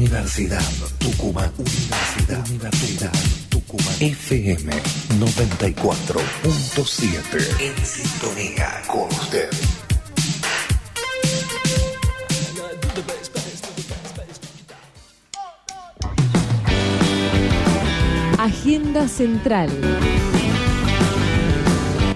[0.00, 0.64] Universidad
[0.98, 1.52] Tucumán.
[1.58, 3.12] Universidad, Universidad
[3.50, 3.94] Tucumán.
[4.00, 4.72] FM
[5.18, 7.60] 94.7.
[7.60, 9.50] En sintonía con usted.
[18.38, 19.68] Agenda Central.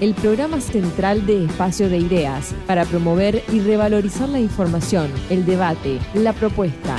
[0.00, 6.00] El programa central de Espacio de Ideas para promover y revalorizar la información, el debate,
[6.14, 6.96] la propuesta.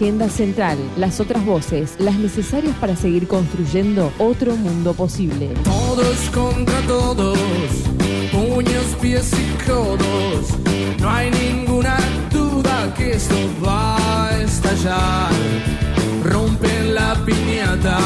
[0.00, 5.48] Agenda Central, las otras voces, las necesarias para seguir construyendo otro mundo posible.
[5.62, 7.38] Todos contra todos,
[8.32, 10.56] puños, pies y codos.
[11.00, 11.98] No hay ninguna
[12.32, 15.32] duda que esto va a estallar.
[16.24, 17.98] Rompen la piñata,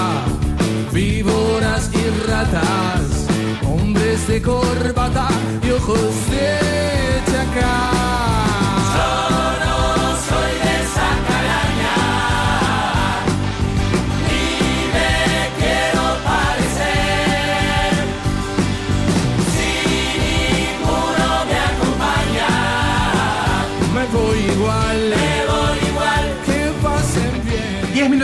[0.93, 3.29] víboras y ratas,
[3.69, 5.29] hombres de corbata
[5.63, 8.44] y ojos de chacal.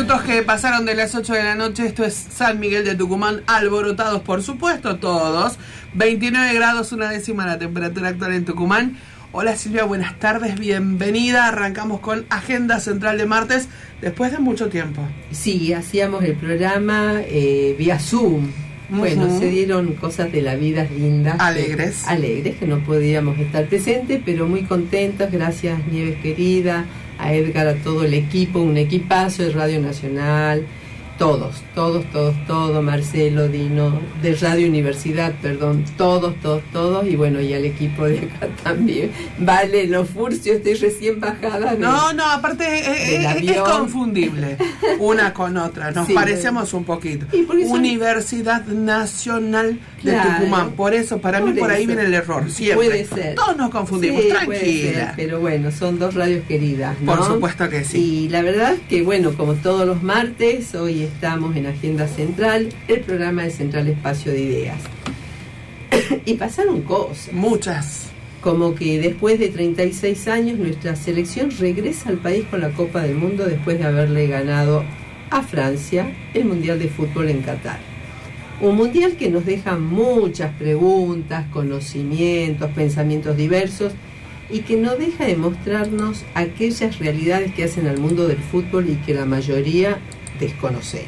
[0.00, 3.42] Minutos que pasaron de las 8 de la noche, esto es San Miguel de Tucumán,
[3.46, 5.58] alborotados por supuesto todos,
[5.92, 8.96] 29 grados, una décima la temperatura actual en Tucumán.
[9.32, 13.68] Hola Silvia, buenas tardes, bienvenida, arrancamos con Agenda Central de martes,
[14.00, 15.02] después de mucho tiempo.
[15.32, 18.69] Sí, hacíamos el programa eh, vía Zoom.
[18.90, 21.36] Bueno, se dieron cosas de la vida lindas.
[21.38, 22.06] Alegres.
[22.06, 25.30] Alegres, que no podíamos estar presentes, pero muy contentos.
[25.30, 26.86] Gracias, Nieves querida,
[27.18, 30.66] a Edgar, a todo el equipo, un equipazo de Radio Nacional.
[31.20, 37.42] Todos, todos, todos, todos, Marcelo, Dino, de Radio Universidad, perdón, todos, todos, todos, y bueno,
[37.42, 39.10] y al equipo de acá también.
[39.38, 41.72] Vale, los furcios, estoy recién bajada.
[41.74, 42.64] de- No, no, aparte
[43.52, 44.56] es confundible
[44.98, 47.26] una con otra, nos Sí, parecemos un poquito.
[47.30, 50.30] Son- Universidad Nacional de Claro.
[50.38, 51.88] Tucumán, por eso, para mí Por ahí eso.
[51.88, 52.88] viene el error, siempre.
[52.88, 53.34] Puede ser.
[53.34, 55.12] Todos nos confundimos, Sí, puede ser, tranquila.
[55.16, 57.14] pero bueno, son dos radios queridas, ¿no?
[57.14, 58.22] Por supuesto que sí.
[58.24, 63.00] Y la verdad que, bueno, como todos los martes, hoy estamos en Agenda Central, el
[63.00, 64.80] programa de Central Espacio de Ideas.
[66.24, 67.32] y pasaron cosas.
[67.32, 68.10] Muchas.
[68.40, 73.16] Como que después de 36 años nuestra selección regresa al país con la Copa del
[73.16, 74.82] Mundo después de haberle ganado
[75.30, 77.78] a Francia el Mundial de Fútbol en Qatar.
[78.62, 83.92] Un mundial que nos deja muchas preguntas, conocimientos, pensamientos diversos
[84.50, 88.96] y que no deja de mostrarnos aquellas realidades que hacen al mundo del fútbol y
[88.96, 89.98] que la mayoría
[90.40, 91.06] desconocemos.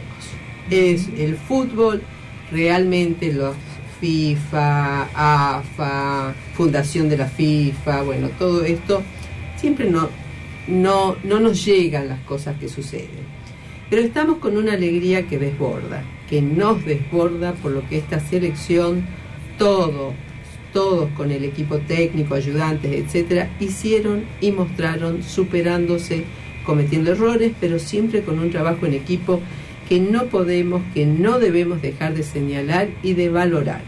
[0.70, 2.03] Es el fútbol,
[2.50, 3.56] realmente los
[4.00, 9.00] FIFA, AFA, Fundación de la FIFA, bueno, todo esto,
[9.56, 10.09] siempre no,
[10.66, 13.42] no, no nos llegan las cosas que suceden.
[13.88, 19.04] Pero estamos con una alegría que desborda, que nos desborda por lo que esta selección,
[19.56, 20.15] todo,
[20.72, 26.25] todos con el equipo técnico, ayudantes, etcétera, hicieron y mostraron superándose,
[26.65, 29.41] cometiendo errores, pero siempre con un trabajo en equipo
[29.89, 33.83] que no podemos, que no debemos dejar de señalar y de valorar.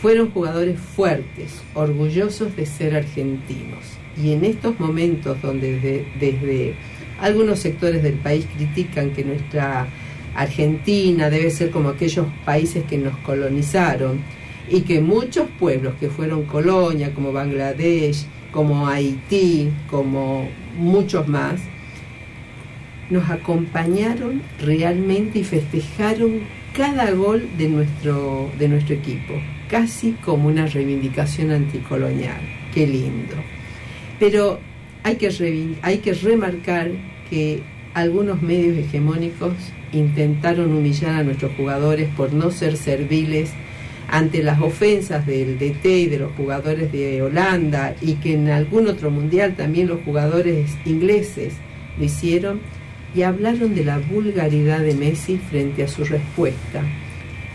[0.00, 3.80] Fueron jugadores fuertes, orgullosos de ser argentinos.
[4.22, 6.74] Y en estos momentos donde desde,
[7.20, 9.86] algunos sectores del país critican que nuestra
[10.34, 14.20] Argentina debe ser como aquellos países que nos colonizaron
[14.68, 20.48] y que muchos pueblos que fueron colonia, como Bangladesh, como Haití, como
[20.78, 21.60] muchos más,
[23.10, 26.40] nos acompañaron realmente y festejaron
[26.74, 29.34] cada gol de nuestro, de nuestro equipo,
[29.68, 32.40] casi como una reivindicación anticolonial.
[32.72, 33.36] Qué lindo.
[34.18, 34.58] Pero
[35.02, 36.90] hay que, hay que remarcar
[37.30, 37.62] que
[37.94, 39.52] algunos medios hegemónicos
[39.92, 43.50] intentaron humillar a nuestros jugadores por no ser serviles
[44.08, 48.88] ante las ofensas del DT y de los jugadores de Holanda y que en algún
[48.88, 51.54] otro mundial también los jugadores ingleses
[51.98, 52.60] lo hicieron
[53.14, 56.82] y hablaron de la vulgaridad de Messi frente a su respuesta,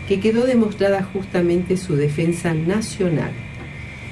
[0.08, 3.32] que quedó demostrada justamente su defensa nacional.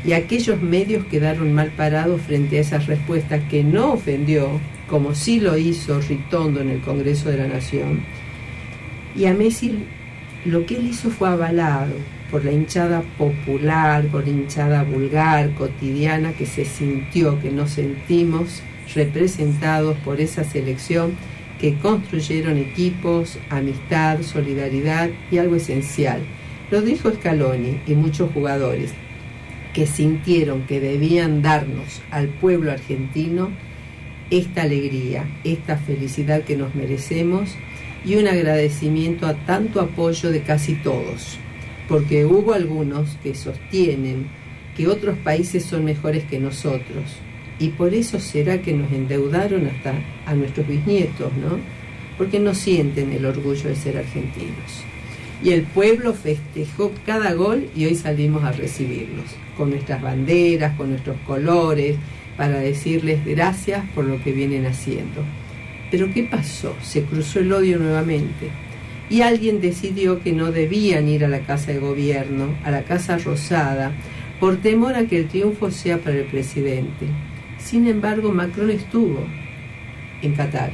[0.05, 5.41] Y aquellos medios quedaron mal parados frente a esa respuesta que no ofendió, como sí
[5.41, 8.01] lo hizo Ritondo en el Congreso de la Nación.
[9.17, 9.85] Y a Messi
[10.45, 11.95] lo que él hizo fue avalado
[12.31, 18.63] por la hinchada popular, por la hinchada vulgar, cotidiana, que se sintió, que nos sentimos
[18.95, 21.13] representados por esa selección
[21.61, 26.21] que construyeron equipos, amistad, solidaridad y algo esencial.
[26.71, 28.93] Lo dijo Scaloni y muchos jugadores
[29.73, 33.51] que sintieron que debían darnos al pueblo argentino
[34.31, 37.51] esta alegría, esta felicidad que nos merecemos
[38.05, 41.39] y un agradecimiento a tanto apoyo de casi todos,
[41.89, 44.27] porque hubo algunos que sostienen
[44.77, 47.05] que otros países son mejores que nosotros
[47.59, 49.95] y por eso será que nos endeudaron hasta
[50.27, 51.59] a nuestros bisnietos, ¿no?
[52.17, 54.85] Porque no sienten el orgullo de ser argentinos.
[55.43, 59.27] Y el pueblo festejó cada gol y hoy salimos a recibirlos,
[59.57, 61.97] con nuestras banderas, con nuestros colores,
[62.37, 65.25] para decirles gracias por lo que vienen haciendo.
[65.91, 66.75] Pero ¿qué pasó?
[66.83, 68.49] Se cruzó el odio nuevamente.
[69.11, 73.17] Y alguien decidió que no debían ir a la Casa de Gobierno, a la Casa
[73.19, 73.93] Rosada,
[74.39, 77.07] por temor a que el triunfo sea para el presidente.
[77.69, 79.19] Sin embargo, Macron estuvo
[80.23, 80.71] en Qatar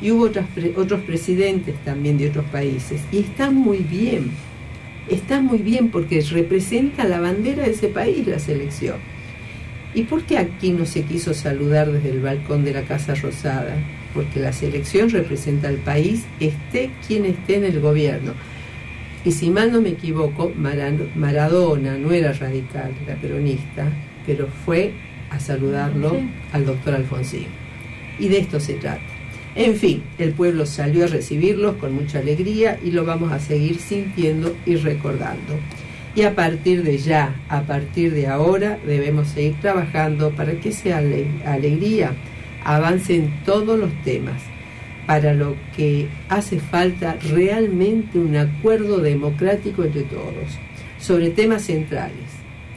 [0.00, 0.30] y hubo
[0.76, 4.30] otros presidentes también de otros países y está muy bien,
[5.10, 8.96] está muy bien porque representa la bandera de ese país la selección.
[9.94, 13.76] ¿Y por qué aquí no se quiso saludar desde el balcón de la Casa Rosada?
[14.14, 18.32] Porque la selección representa al país, esté quien esté en el gobierno.
[19.22, 23.86] Y si mal no me equivoco, Mara- Maradona no era radical, era peronista,
[24.26, 24.92] pero fue
[25.32, 26.28] a saludarlo Sí.
[26.52, 27.46] al doctor Alfonsín.
[28.18, 29.00] Y de esto se trata.
[29.54, 33.78] En fin, el pueblo salió a recibirlos con mucha alegría y lo vamos a seguir
[33.78, 35.58] sintiendo y recordando.
[36.14, 40.98] Y a partir de ya, a partir de ahora, debemos seguir trabajando para que esa
[40.98, 42.12] ale- alegría
[42.64, 44.40] avance en todos los temas,
[45.06, 50.58] para lo que hace falta realmente un acuerdo democrático entre todos,
[50.98, 52.30] sobre temas centrales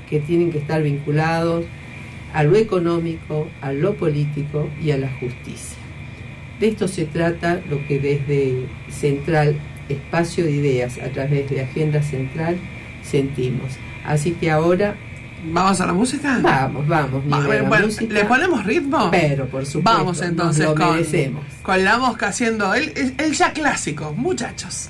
[0.09, 1.65] que tienen que estar vinculados
[2.35, 5.77] a lo económico, a lo político y a la justicia.
[6.59, 9.55] De esto se trata lo que desde Central,
[9.87, 12.57] Espacio de Ideas, a través de Agenda Central,
[13.03, 13.71] sentimos.
[14.05, 14.95] Así que ahora,
[15.47, 16.39] ¿Vamos a la música?
[16.41, 18.13] vamos, vamos, Va, Miguel, la bueno, música.
[18.13, 19.09] ¿Le ponemos ritmo?
[19.11, 21.45] Pero, por supuesto, Vamos entonces nos lo con, merecemos.
[21.61, 24.89] con la mosca haciendo el ya clásico, muchachos.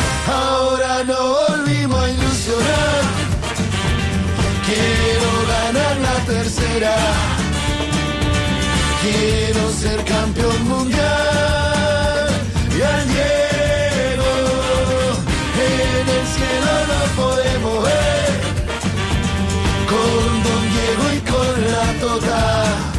[0.31, 3.01] ahora no volvimos a ilusionar.
[4.67, 6.95] Quiero ganar la tercera.
[9.01, 12.29] Quiero ser campeón mundial.
[12.77, 14.31] Y al Diego
[15.67, 18.31] en el cielo lo podemos ver.
[19.91, 22.90] Con Don Diego y con la Tota.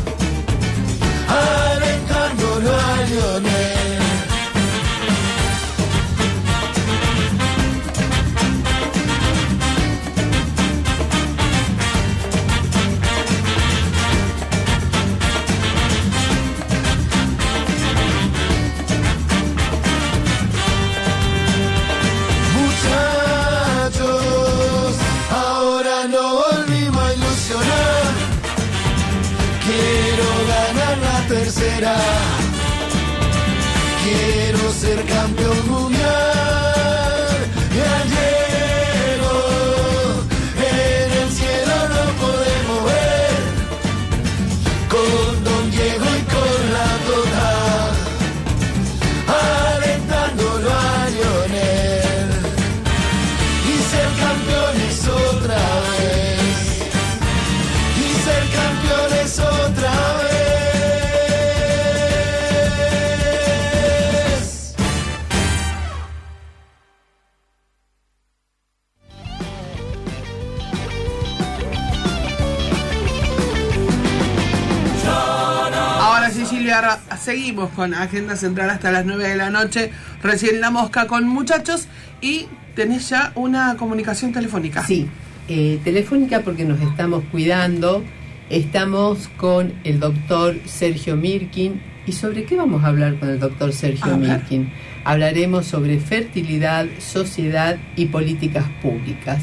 [77.75, 79.91] Con Agenda Central hasta las 9 de la noche.
[80.23, 81.87] Recién la mosca con muchachos
[82.21, 84.85] y tenés ya una comunicación telefónica.
[84.87, 85.09] Sí,
[85.49, 88.05] eh, telefónica porque nos estamos cuidando.
[88.51, 91.81] Estamos con el doctor Sergio Mirkin.
[92.07, 94.17] ¿Y sobre qué vamos a hablar con el doctor Sergio.
[94.17, 94.71] Mirkin?
[95.05, 99.43] Hablaremos sobre fertilidad, sociedad y políticas públicas.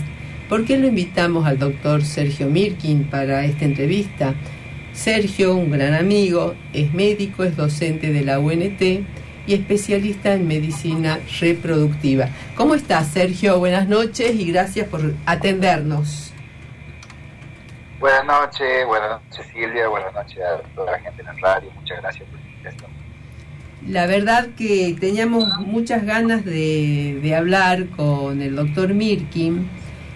[0.49, 4.33] ¿Por qué lo invitamos al doctor Sergio Mirkin para esta entrevista?
[4.99, 11.19] Sergio, un gran amigo, es médico, es docente de la UNT y especialista en medicina
[11.39, 12.27] reproductiva.
[12.57, 13.59] ¿Cómo estás, Sergio?
[13.59, 16.33] Buenas noches y gracias por atendernos.
[17.97, 22.01] Buenas noches, buenas noches Silvia, buenas noches a toda la gente en el radio, muchas
[22.01, 22.91] gracias por la invitación.
[23.87, 29.69] La verdad que teníamos muchas ganas de, de hablar con el doctor Mirkin,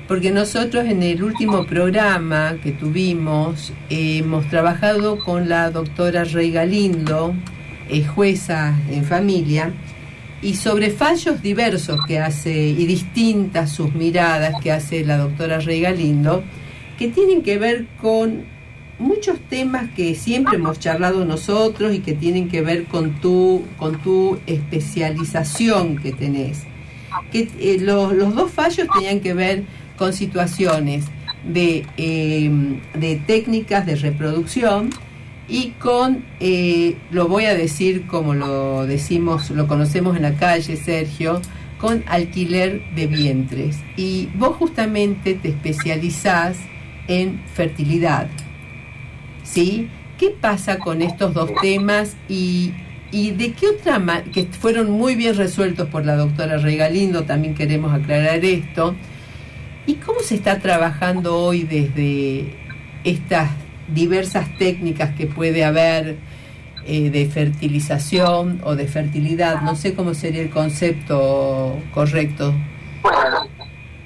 [0.08, 7.34] porque nosotros en el último programa que tuvimos hemos trabajado con la doctora Rey Galindo,
[7.90, 9.72] eh, jueza en familia,
[10.42, 15.80] y sobre fallos diversos que hace y distintas sus miradas que hace la doctora Rey
[15.80, 16.44] Galindo,
[17.00, 18.44] que tienen que ver con
[19.00, 24.02] muchos temas que siempre hemos charlado nosotros y que tienen que ver con tu, con
[24.02, 26.64] tu especialización que tenés.
[27.32, 29.64] Que, eh, los, los dos fallos tenían que ver
[29.98, 31.06] con situaciones
[31.46, 32.50] de, eh,
[32.94, 34.90] de técnicas de reproducción
[35.48, 40.78] y con, eh, lo voy a decir como lo decimos, lo conocemos en la calle,
[40.78, 41.42] Sergio,
[41.80, 43.78] con alquiler de vientres.
[43.98, 46.58] Y vos justamente te especializás
[47.10, 48.28] en fertilidad.
[49.44, 49.90] ¿Sí?
[50.18, 52.72] ¿Qué pasa con estos dos temas y,
[53.12, 57.54] y de qué otra ma- que fueron muy bien resueltos por la doctora Regalindo, también
[57.54, 58.96] queremos aclarar esto.
[59.86, 62.56] ¿Y cómo se está trabajando hoy desde
[63.04, 63.50] estas
[63.90, 66.18] diversas técnicas que puede haber
[66.86, 69.62] eh, de fertilización o de fertilidad?
[69.62, 72.54] No sé cómo sería el concepto correcto.
[73.02, 73.46] Bueno,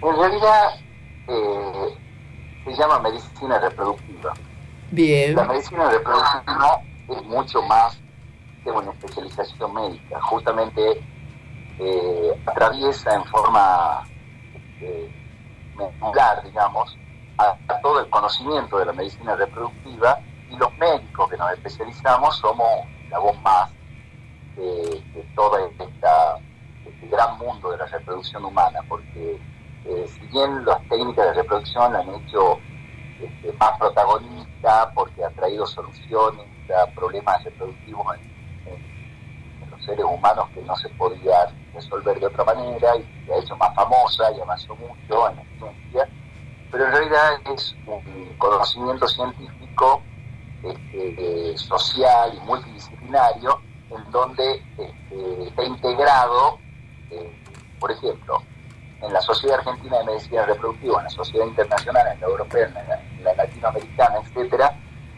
[0.02, 0.80] en realidad
[1.28, 1.96] eh,
[2.66, 4.34] se llama medicina reproductiva.
[4.90, 5.36] Bien.
[5.36, 8.00] La medicina reproductiva es mucho más
[8.64, 10.82] que una especialización médica, justamente
[11.78, 14.04] eh, atraviesa en forma
[15.78, 16.98] medular, digamos,
[17.38, 20.20] a, todo el conocimiento de la medicina reproductiva
[20.50, 23.70] y los médicos que nos especializamos somos la voz más
[24.56, 26.40] de, de esta
[26.86, 29.40] este gran mundo de la reproducción humana, porque
[29.86, 32.60] eh, si bien las técnicas de reproducción la han hecho
[33.22, 38.06] este, más protagonista, porque ha traído soluciones a problemas reproductivos
[39.88, 43.74] seres humanos que no se podía resolver de otra manera, y se ha hecho más
[43.74, 46.10] famosa y avanzó mucho en la ciencia,
[46.70, 50.02] pero en realidad es un conocimiento científico
[50.64, 56.60] este, eh, social y multidisciplinario en donde este, está integrado,
[57.10, 57.32] eh,
[57.80, 58.44] por ejemplo,
[59.02, 62.74] en la Sociedad Argentina de Medicina Reproductiva, en la Sociedad Internacional, en la Europea, en
[62.74, 64.76] la, en la Latinoamericana, etcétera,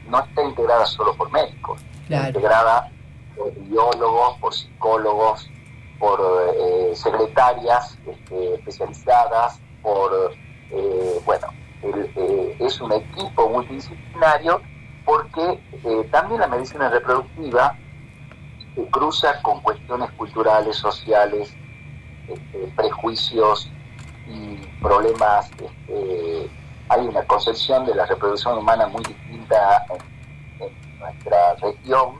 [0.07, 2.91] no está integrada solo por médicos, está integrada
[3.39, 5.49] por biólogos, por psicólogos,
[5.97, 6.19] por
[6.57, 10.11] eh, secretarias este, especializadas, por,
[10.71, 11.47] eh, bueno,
[11.81, 14.61] el- eh, es un equipo multidisciplinario
[15.05, 17.75] porque eh, también la medicina reproductiva
[18.75, 21.53] se cruza con cuestiones culturales, sociales,
[22.27, 23.71] este, prejuicios
[24.27, 25.49] y problemas.
[25.51, 26.49] este,
[26.89, 32.19] hay una concepción de la reproducción humana muy distinta en, en nuestra región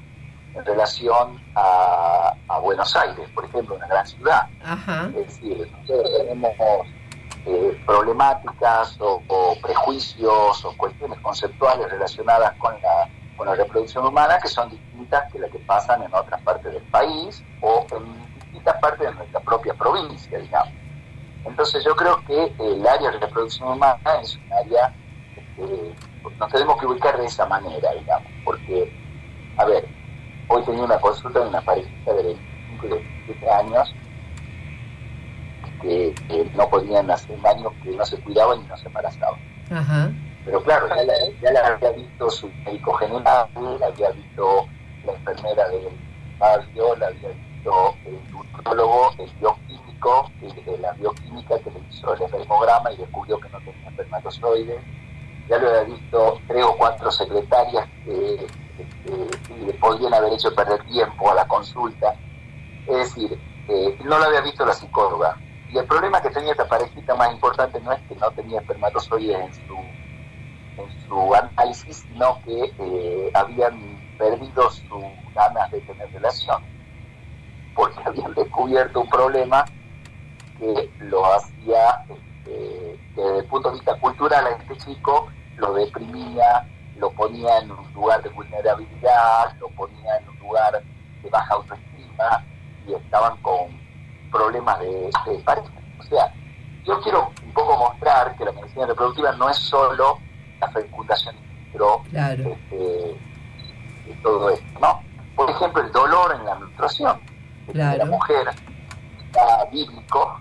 [0.55, 4.47] en relación a, a Buenos Aires, por ejemplo, una gran ciudad.
[4.63, 5.09] Ajá.
[5.15, 6.51] Es decir, nosotros tenemos
[7.45, 14.37] eh, problemáticas o, o prejuicios o cuestiones conceptuales relacionadas con la, con la reproducción humana
[14.39, 18.75] que son distintas que las que pasan en otras partes del país o en distintas
[18.81, 20.73] partes de nuestra propia provincia, digamos.
[21.45, 24.93] Entonces yo creo que el área de reproducción humana es un área
[25.55, 25.95] que
[26.37, 28.93] nos tenemos que ubicar de esa manera, digamos, porque,
[29.57, 29.87] a ver,
[30.49, 33.95] hoy tenía una consulta de una parejita de 25 y 27 años
[35.81, 39.39] que, que no podían hacer años que no se cuidaban y no se embarazaban.
[39.71, 40.11] Ajá.
[40.43, 43.47] Pero claro, ya la, ya la había visto su médico general,
[43.79, 44.67] la había visto
[45.05, 45.89] la enfermera del
[46.39, 52.13] barrio, la había visto el nutriólogo, el bioquímico, el de la bioquímica que le hizo
[52.13, 54.81] el espermograma y descubrió que no tenía espermatozoides.
[55.47, 58.47] Ya lo había visto tres o cuatro secretarias que,
[59.03, 62.13] que- que le podrían haber hecho perder tiempo a la consulta.
[62.87, 65.37] Es decir, eh, no lo había visto la psicóloga.
[65.71, 69.39] Y el problema que tenía esta parejita más importante no es que no tenía espermatozoides
[69.39, 69.75] en su
[70.81, 75.03] en su análisis, sino que eh, habían perdido sus
[75.35, 76.63] ganas de tener relación,
[77.75, 79.65] porque habían descubierto un problema
[80.57, 85.73] que lo hacía, este, que desde el punto de vista cultural a este chico, lo
[85.73, 86.65] deprimía,
[86.99, 90.81] lo ponía en un lugar de vulnerabilidad, lo ponía en un lugar
[91.23, 92.43] de baja autoestima
[92.87, 93.67] y estaban con
[94.31, 95.69] problemas de, de pareja.
[95.99, 96.33] O sea,
[96.85, 100.19] yo quiero un poco mostrar que la medicina reproductiva no es solo
[100.59, 102.43] la fecundación in vitro Claro.
[102.51, 103.17] este,
[104.07, 105.01] y todo esto, ¿no?
[105.35, 107.19] Por ejemplo, el dolor en la menstruación
[107.67, 107.97] de Claro.
[107.99, 108.47] la mujer
[109.25, 110.39] está bíblico,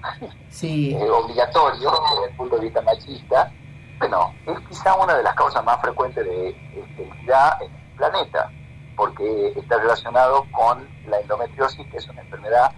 [0.51, 3.53] Sí, eh, obligatorio desde el punto de vista machista,
[3.99, 8.51] bueno, es quizá una de las causas más frecuentes de esterilidad en el planeta,
[8.97, 12.73] porque está relacionado con la endometriosis, que es una enfermedad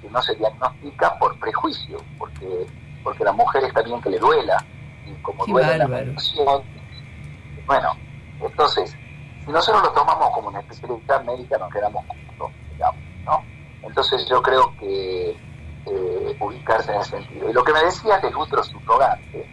[0.00, 2.66] que no se diagnostica por prejuicio, porque
[3.02, 4.64] porque la mujer está bien que le duela,
[5.06, 6.06] y como Qué duele la bárbaro.
[6.12, 6.62] menstruación,
[7.66, 7.96] bueno,
[8.40, 8.96] entonces,
[9.44, 13.42] si nosotros lo tomamos como una especialidad médica, nos quedamos cortos, digamos, ¿no?
[13.82, 15.30] Entonces yo creo que
[15.86, 17.50] eh, ubicarse en ese sentido.
[17.50, 19.46] Y lo que me decía del útero subrogante,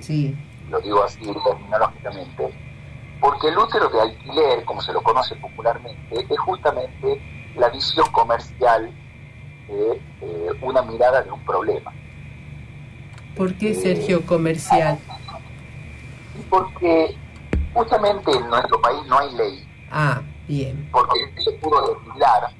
[0.00, 0.36] sí,
[0.70, 2.50] lo digo así terminológicamente,
[3.20, 7.20] porque el útero de alquiler, como se lo conoce popularmente, es justamente
[7.56, 8.90] la visión comercial
[9.68, 11.92] de eh, una mirada de un problema.
[13.36, 14.98] ¿por qué Sergio comercial?
[16.50, 17.16] Porque
[17.72, 22.50] justamente en nuestro país no hay ley, Ah, bien, porque se pudo legislar,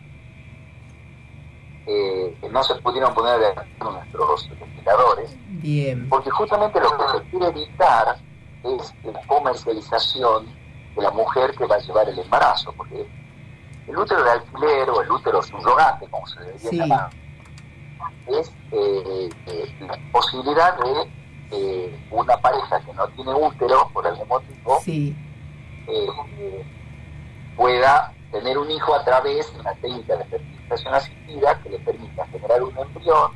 [1.92, 7.18] eh, que no se pudieron poner de acuerdo nuestros legisladores, bien, porque justamente lo que
[7.18, 8.16] se quiere evitar
[8.62, 10.46] es la comercialización
[10.94, 13.04] de la mujer que va a llevar el embarazo, porque
[13.88, 16.76] el útero de alquiler o el útero subrogante, como se debería Sí.
[16.78, 17.10] llamar,
[18.28, 21.10] es eh, eh, la posibilidad de
[21.50, 25.16] eh, una pareja que no tiene útero por algún motivo sí,
[25.88, 26.64] eh,
[27.56, 32.26] pueda tener un hijo a través de una técnica de fertilización asistida que le permita
[32.26, 33.32] generar un embrión.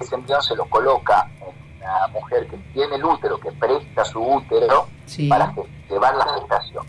[0.00, 4.20] Ese embrión se lo coloca en una mujer que tiene el útero, que presta su
[4.20, 5.54] útero sí, para
[5.88, 6.86] llevar la gestación.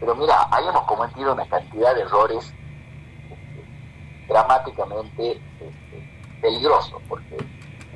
[0.00, 2.52] Pero mira, ahí hemos cometido una cantidad de errores
[3.30, 7.36] este, dramáticamente este, peligrosos, porque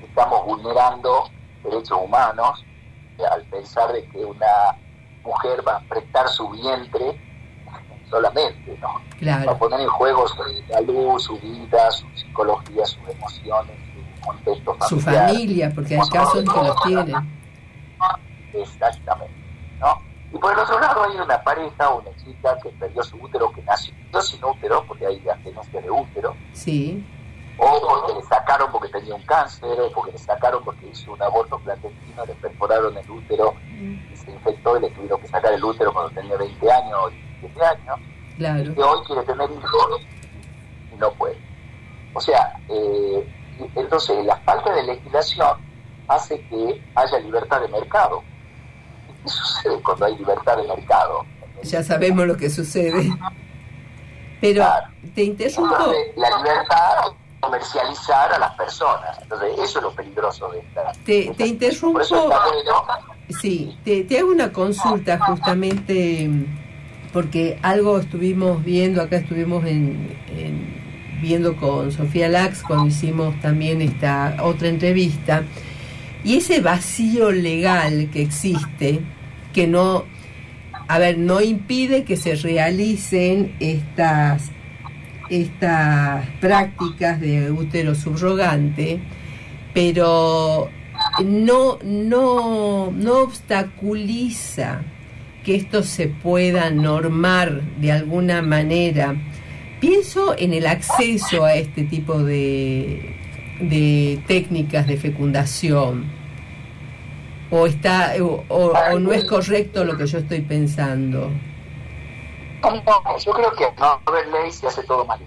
[0.02, 1.28] estamos vulnerando
[1.62, 2.64] derechos humanos
[3.30, 4.76] al pensar de que una
[5.22, 7.20] mujer va a prestar su vientre
[8.10, 9.00] solamente, ¿no?
[9.18, 10.36] Claro, poner en juego su
[10.68, 15.28] salud, su vida, su psicología, sus emociones, su contexto su familiar.
[15.28, 17.40] familia, porque hay casos que los tienen,
[18.52, 19.34] Exactamente,
[19.78, 20.00] ¿no?
[20.32, 23.62] Y por el otro lado hay una pareja, una chica que perdió su útero, que
[23.62, 27.04] nació sin útero, porque hay agencia de útero, sí,
[27.58, 31.22] o porque le sacaron porque tenía un cáncer, o porque le sacaron porque hizo un
[31.22, 35.62] aborto clandestino, le perforaron el útero y se infectó y le tuvieron que sacar el
[35.62, 37.98] útero cuando tenía 20 años o 17 años,
[38.36, 40.00] claro, que hoy quiere tener hijos
[40.92, 41.36] y no puede.
[42.14, 45.58] O sea, eh, y- entonces la falta de legislación
[46.08, 48.22] hace que haya libertad de mercado.
[49.08, 51.24] ¿Y qué sucede cuando hay libertad de mercado?
[51.62, 53.12] ya sabemos lo que sucede.
[54.40, 54.86] Pero Claro.
[55.14, 59.18] te interrumpo, Entonces, la libertad comercializar a las personas.
[59.22, 60.92] Entonces, eso es lo peligroso de esta.
[61.04, 61.92] Te- esta- te interrumpo.
[61.92, 63.08] Por eso está bueno.
[63.40, 66.30] Sí, te, te hago una consulta justamente
[67.12, 70.80] porque algo estuvimos viendo, acá estuvimos en, en-
[71.20, 75.42] viendo con Sofía Lax cuando hicimos también esta otra entrevista,
[76.24, 79.00] y ese vacío legal que existe,
[79.52, 80.04] que no,
[80.88, 84.50] a ver, no impide que se realicen estas,
[85.28, 88.98] estas prácticas de útero subrogante,
[89.74, 90.70] pero
[91.24, 94.82] no, no, no obstaculiza
[95.44, 99.14] que esto se pueda normar de alguna manera.
[99.80, 103.16] Pienso en el acceso a este tipo de,
[103.60, 106.10] de técnicas de fecundación.
[107.50, 111.30] O, está, o, no es correcto lo que yo estoy pensando.
[113.24, 115.20] Yo creo que no haber ley se hace todo más.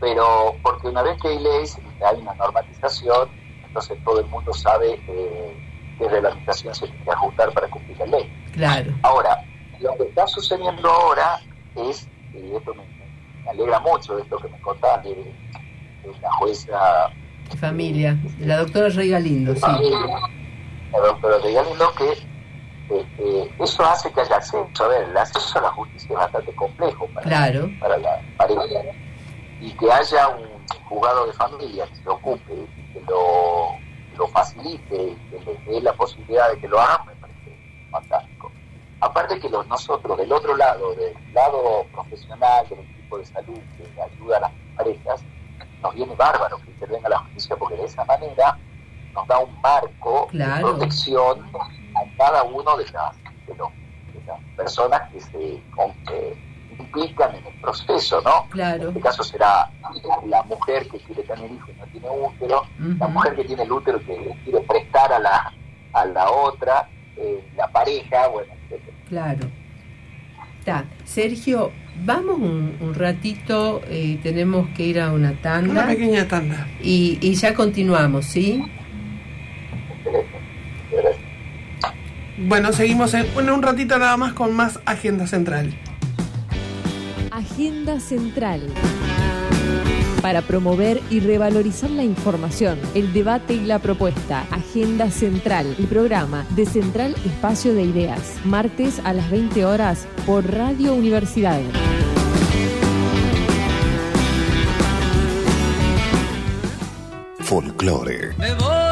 [0.00, 1.66] Pero porque una vez que hay ley,
[2.06, 3.28] hay una normatización,
[3.66, 5.56] entonces todo el mundo sabe eh,
[5.98, 8.43] qué reglamentación se tiene que ajustar para cumplir la ley.
[8.54, 9.44] Claro, Ahora,
[9.80, 11.40] lo que está sucediendo ahora
[11.76, 12.82] es, y esto me,
[13.44, 17.10] me alegra mucho, esto que me contaban de, de la jueza
[17.50, 18.16] de familia.
[18.40, 19.60] La doctora Rey Galindo, sí.
[20.92, 22.12] la doctora de Galindo, que
[22.94, 24.68] este, eso hace que haya acceso.
[24.80, 28.62] A ver, el acceso a la justicia es bastante complejo para, Claro, para la pareja.
[29.60, 30.46] Y que haya un
[30.88, 32.54] juzgado de familia que se ocupe,
[32.92, 33.76] que lo,
[34.16, 37.56] lo facilite, y que le dé la posibilidad de que lo haga, me parece
[37.90, 38.33] fantástico.
[39.04, 43.84] Aparte que los, nosotros del otro lado, del lado profesional, del equipo de salud que
[44.00, 45.22] ayuda a las parejas,
[45.82, 48.58] nos viene bárbaro que intervenga la justicia porque de esa manera
[49.12, 50.54] nos da un marco Claro.
[50.68, 51.50] de protección
[51.94, 53.72] a cada uno de las, de los-
[54.14, 56.34] de las personas que se con- que
[56.78, 58.48] implican en el proceso, ¿no?
[58.48, 58.84] Claro.
[58.84, 59.70] En este caso será
[60.24, 63.70] la, mujer que quiere tener hijos y no tiene útero, la mujer que tiene el
[63.72, 65.52] útero que le quiere prestar a la,
[65.92, 68.53] a la otra, eh, la pareja, bueno.
[69.08, 69.48] Claro.
[70.60, 70.84] Está.
[71.04, 71.72] Sergio,
[72.04, 76.66] vamos un, un ratito, eh, tenemos que ir a una Una tanda pequeña tanda.
[76.82, 78.62] y, y ya continuamos, ¿sí?
[82.38, 85.72] Bueno, seguimos en, en un ratito nada más con más Agenda Central.
[87.30, 88.68] Agenda Central.
[90.24, 94.46] Para promover y revalorizar la información, el debate y la propuesta.
[94.50, 98.36] Agenda Central, el programa de Central Espacio de Ideas.
[98.42, 101.60] Martes a las 20 horas por Radio Universidad.
[107.40, 108.83] Folclore, Me voy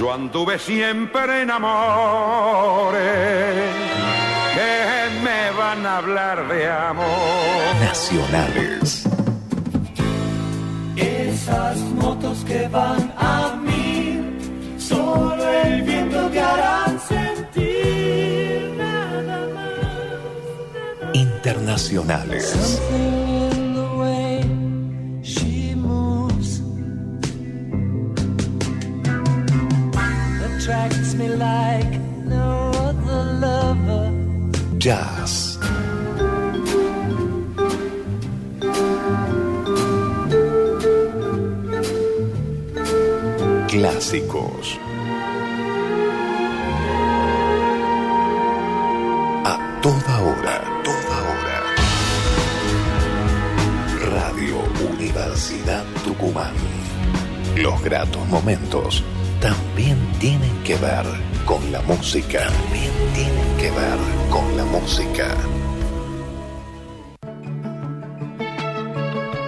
[0.00, 3.02] Yo anduve siempre en amores
[4.54, 7.06] que me van a hablar de amor.
[7.82, 9.04] nacionales,
[10.96, 21.14] Esas motos que van a mí, solo el viento te harán sentir nada más.
[21.14, 23.59] internacionales, Something in
[31.20, 34.12] me like no other
[34.78, 35.58] jazz,
[43.68, 44.78] clásicos.
[49.44, 51.58] A toda hora, toda hora.
[54.14, 54.56] Radio
[54.92, 56.54] Universidad Tucumán.
[57.56, 59.04] Los gratos momentos
[59.40, 61.06] también tienen que ver
[61.46, 62.46] con la música.
[62.46, 63.98] También tienen que ver
[64.30, 65.34] con la música.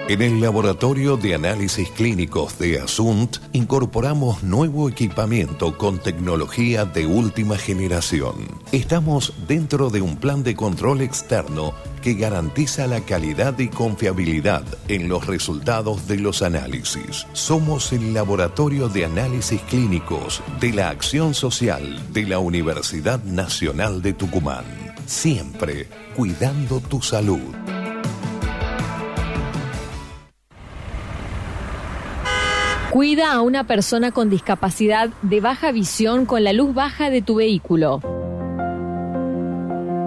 [0.08, 7.56] En el Laboratorio de Análisis Clínicos de Asunt incorporamos nuevo equipamiento con tecnología de última
[7.56, 8.34] generación.
[8.72, 15.08] Estamos dentro de un plan de control externo que garantiza la calidad y confiabilidad en
[15.08, 17.26] los resultados de los análisis.
[17.32, 24.12] Somos el Laboratorio de Análisis Clínicos de la Acción Social de la Universidad Nacional de
[24.12, 24.64] Tucumán.
[25.06, 27.40] Siempre cuidando tu salud.
[32.90, 37.36] Cuida a una persona con discapacidad de baja visión con la luz baja de tu
[37.36, 38.21] vehículo.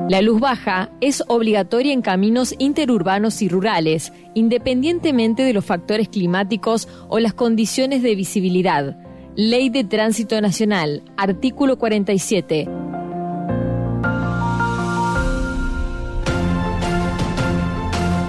[0.08, 6.88] La luz baja es obligatoria en caminos interurbanos y rurales, independientemente de los factores climáticos
[7.08, 8.98] o las condiciones de visibilidad.
[9.36, 12.68] Ley de Tránsito Nacional, artículo 47.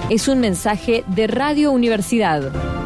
[0.09, 2.76] Es un mensaje de Radio Universidad.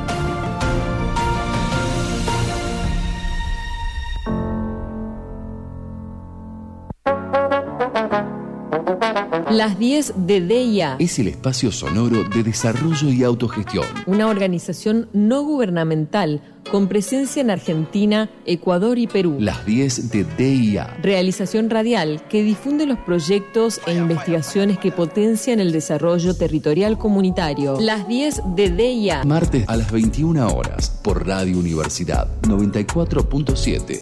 [9.52, 13.86] Las 10 de DEIA, Es el espacio sonoro de desarrollo y autogestión.
[14.06, 19.36] una organización no gubernamental con presencia en Argentina, Ecuador y Perú.
[19.40, 20.96] Las 10 de DIA.
[21.02, 27.78] Realización radial que difunde los proyectos e investigaciones que potencian el desarrollo territorial comunitario.
[27.82, 29.26] Las 10 de DEIA.
[29.26, 34.02] Martes a las 21 horas por Radio Universidad 94.7.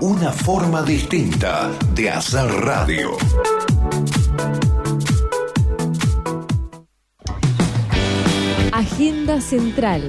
[0.00, 3.16] Una forma distinta de hacer radio.
[8.70, 10.08] Agenda Central.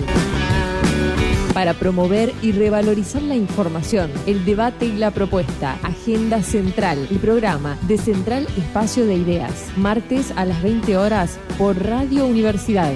[1.56, 5.80] Para promover y revalorizar la información, el debate y la propuesta.
[5.82, 9.76] Agenda Central, el programa de Central Espacio de Ideas.
[9.76, 12.94] Martes a las 20 horas por Radio Universidad.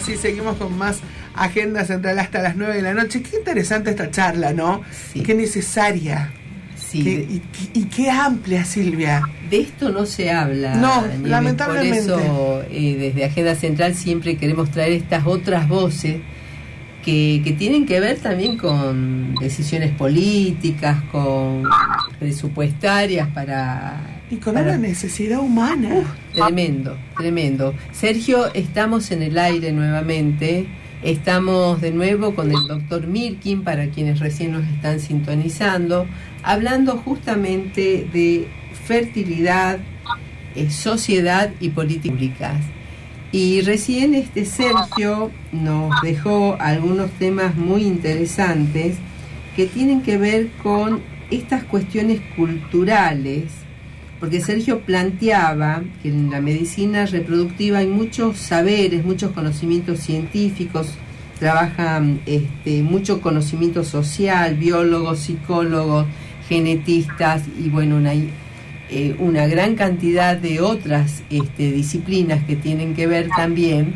[0.00, 1.00] Ah, Ahora sí, seguimos con más
[1.34, 3.22] Agenda Central hasta las 9 de la noche.
[3.22, 4.80] Qué interesante esta charla, ¿no?
[5.12, 5.20] Sí.
[5.22, 6.32] Qué necesaria.
[6.76, 7.42] Sí, Qué- y,
[7.80, 9.22] y qué amplia, Silvia.
[9.50, 10.74] de esto no se habla.
[10.74, 11.28] No, Nieves.
[11.28, 12.10] lamentablemente.
[12.12, 16.16] Por eso, eh, desde Agenda Central siempre queremos traer estas otras voces
[17.04, 21.62] que, que tienen que ver también con decisiones políticas, con
[22.18, 24.00] presupuestarias para...
[24.30, 26.04] Y con para- una necesidad humana.
[26.34, 27.74] Tremendo, tremendo.
[27.92, 30.66] Sergio, estamos en el aire nuevamente.
[31.02, 36.06] Estamos de nuevo con el doctor Mirkin, para quienes recién nos están sintonizando,
[36.42, 38.46] hablando justamente de
[38.84, 39.78] fertilidad,
[40.54, 42.56] eh, sociedad y políticas públicas.
[43.32, 48.96] Y recién este Sergio nos dejó algunos temas muy interesantes
[49.56, 53.44] que tienen que ver con estas cuestiones culturales
[54.20, 60.94] porque Sergio planteaba que en la medicina reproductiva hay muchos saberes, muchos conocimientos científicos,
[61.38, 66.06] trabajan este, mucho conocimiento social, biólogos, psicólogos,
[66.50, 73.06] genetistas y bueno, una, eh, una gran cantidad de otras este, disciplinas que tienen que
[73.06, 73.94] ver también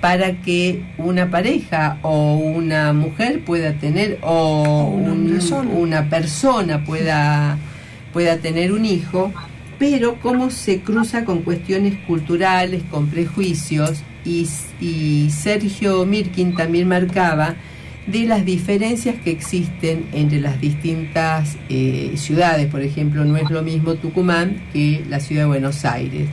[0.00, 5.38] para que una pareja o una mujer pueda tener o un
[5.76, 7.58] una persona pueda
[8.12, 9.32] pueda tener un hijo,
[9.78, 17.54] pero cómo se cruza con cuestiones culturales, con prejuicios, y, Sergio Mirkin también marcaba
[18.06, 22.70] de las diferencias que existen entre las distintas eh, ciudades.
[22.70, 26.28] Por ejemplo, no es lo mismo Tucumán que la ciudad de Buenos Aires.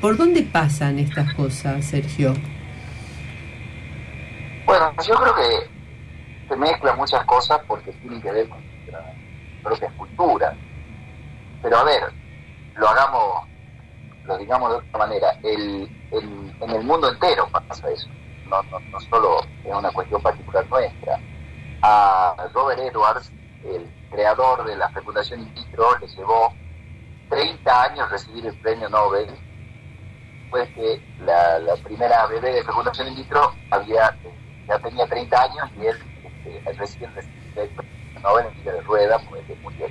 [0.00, 2.34] ¿Por dónde pasan estas cosas, Sergio?
[4.64, 9.14] Bueno, yo creo que se mezclan muchas cosas porque tienen que ver con nuestra
[9.62, 10.54] propia cultura.
[11.62, 12.02] Pero a ver,
[12.78, 13.44] lo hagamos,
[14.24, 18.08] lo digamos de otra manera, el, el- en el mundo entero pasa eso,
[18.44, 21.20] no, no, no solo es una cuestión particular nuestra.
[21.82, 26.52] A Robert Edwards, el creador de la fecundación in vitro, le llevó
[27.28, 29.28] 30 años recibir el premio Nobel
[30.50, 34.16] fue que la, la primera bebé de fecundación in vitro había,
[34.66, 38.80] ya tenía 30 años y él este, recién recibió el premio Nobel en silla de
[38.82, 39.86] rueda porque se murió.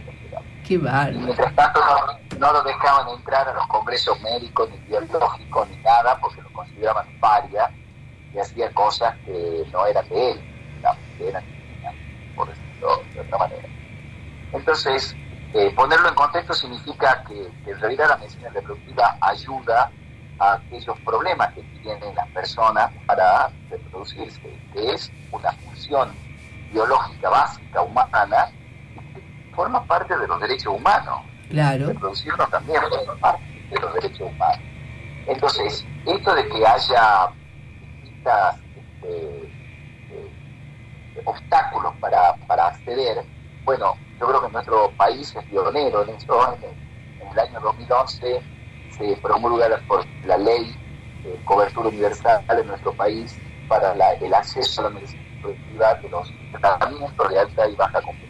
[0.63, 1.19] Qué Y bárbaro.
[1.19, 1.79] mientras tanto
[2.37, 7.07] no, lo dejaban entrar a los congresos médicos ni biológicos ni nada porque lo consideraban
[7.19, 7.71] paria
[8.33, 10.41] y hacía cosas que no eran de él,
[11.17, 11.43] que eran
[12.35, 13.67] por decirlo de otra manera.
[14.51, 15.15] Entonces,
[15.53, 19.91] eh, ponerlo en contexto significa que, que en realidad la medicina reproductiva ayuda
[20.39, 24.41] a aquellos problemas que tienen las personas para reproducirse,
[24.73, 26.11] que es una función
[26.71, 28.49] biológica básica humana
[28.95, 31.26] y forma parte de los derechos humanos.
[31.49, 31.87] Claro.
[31.87, 32.81] Reproducirnos también
[33.69, 34.59] de los derechos humanos.
[35.27, 37.27] Entonces, esto de que haya
[38.01, 39.51] distintas este,
[40.11, 40.31] eh,
[41.25, 43.25] obstáculos para, para acceder,
[43.65, 46.57] bueno, yo creo que nuestro país es pionero en eso.
[47.21, 48.41] En el, año 2011
[48.97, 49.81] se promulga la,
[50.25, 50.75] la ley
[51.23, 56.33] de cobertura universal en nuestro país para el acceso a la medicina reproductiva de los
[56.51, 58.26] tratamientos de alta y baja complejidad.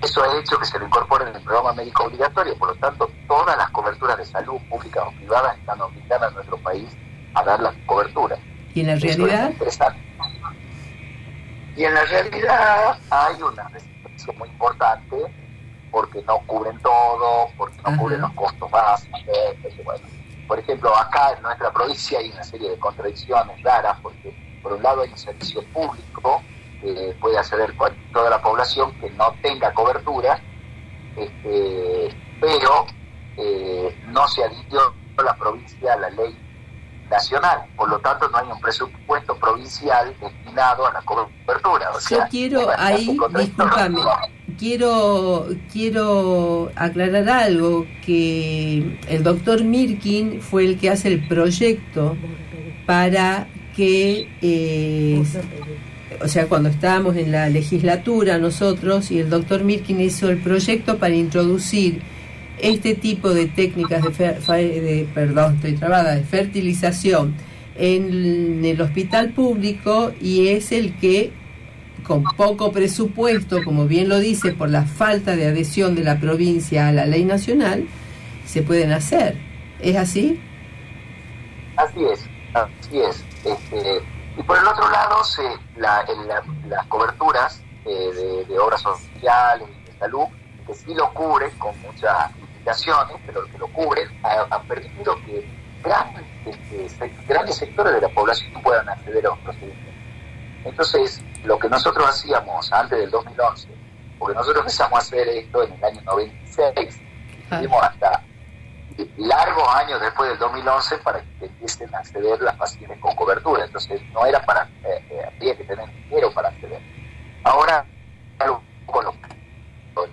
[0.00, 3.10] Eso ha hecho que se lo incorpore en el programa médico obligatorio, por lo tanto,
[3.26, 6.88] todas las coberturas de salud, públicas o privadas, están obligadas a nuestro país
[7.34, 8.38] a dar las coberturas.
[8.74, 9.52] Y en la es realidad.
[11.76, 15.16] Y en la realidad hay una restricción muy importante
[15.90, 17.98] porque no cubren todo, porque no Ajá.
[17.98, 19.20] cubren los costos básicos.
[19.84, 20.08] bueno.
[20.46, 24.82] Por ejemplo, acá en nuestra provincia hay una serie de contradicciones raras porque por un
[24.82, 26.42] lado hay un servicio público
[26.80, 27.74] que puede acceder
[28.12, 30.40] toda la población que no tenga cobertura,
[31.16, 32.86] este, pero
[33.36, 36.36] eh, no se adhirió la provincia a la ley
[37.10, 41.90] nacional, por lo tanto no hay un presupuesto provincial destinado a la cobertura.
[41.90, 44.00] O yo sea, quiero es bastante ahí, discúlpame,
[44.58, 52.16] quiero, quiero aclarar algo, que el doctor Mirkin fue el que hace el proyecto
[52.86, 55.22] para que, eh,
[56.22, 60.98] o sea, cuando estábamos en la legislatura nosotros, y el doctor Mirkin hizo el proyecto
[60.98, 62.00] para introducir
[62.60, 67.34] este tipo de técnicas de, fer- de- perdón, estoy trabada, de fertilización
[67.76, 71.30] en el hospital público y es el que
[72.04, 76.88] con poco presupuesto, como bien lo dice, por la falta de adhesión de la provincia
[76.88, 77.84] a la ley nacional,
[78.46, 79.36] se pueden hacer.
[79.80, 80.38] ¿Es así?
[81.76, 82.20] Así es,
[82.54, 83.24] así es.
[83.44, 84.00] Este,
[84.38, 85.42] y por el otro lado, se,
[85.76, 90.26] la, en la- las coberturas eh, de, de obras sociales y de salud,
[90.66, 95.48] que sí lo cubren con muchas limitaciones, pero que lo cubren, ha- permitido que
[95.82, 96.24] grandes,
[96.72, 99.88] este, grandes sectores de la población puedan acceder a un procedimiento.
[100.64, 103.68] Entonces, lo que nosotros hacíamos antes del 2011,
[104.18, 107.00] porque nosotros empezamos a hacer esto en el año 96,
[107.62, 108.22] y hasta
[109.16, 111.47] largos años después del 2011 para que
[111.92, 113.64] a acceder las pacientes con cobertura.
[113.64, 116.80] Entonces, no era para, eh, eh, había que tener dinero para acceder.
[117.44, 117.84] Ahora,
[118.86, 119.04] con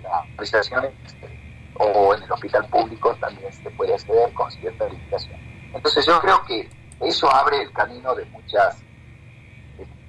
[0.02, 0.92] las prestaciones
[1.78, 5.38] o en el hospital público también se puede acceder con cierta limitación.
[5.74, 6.68] Entonces yo creo que
[7.00, 8.78] eso abre el camino de muchas,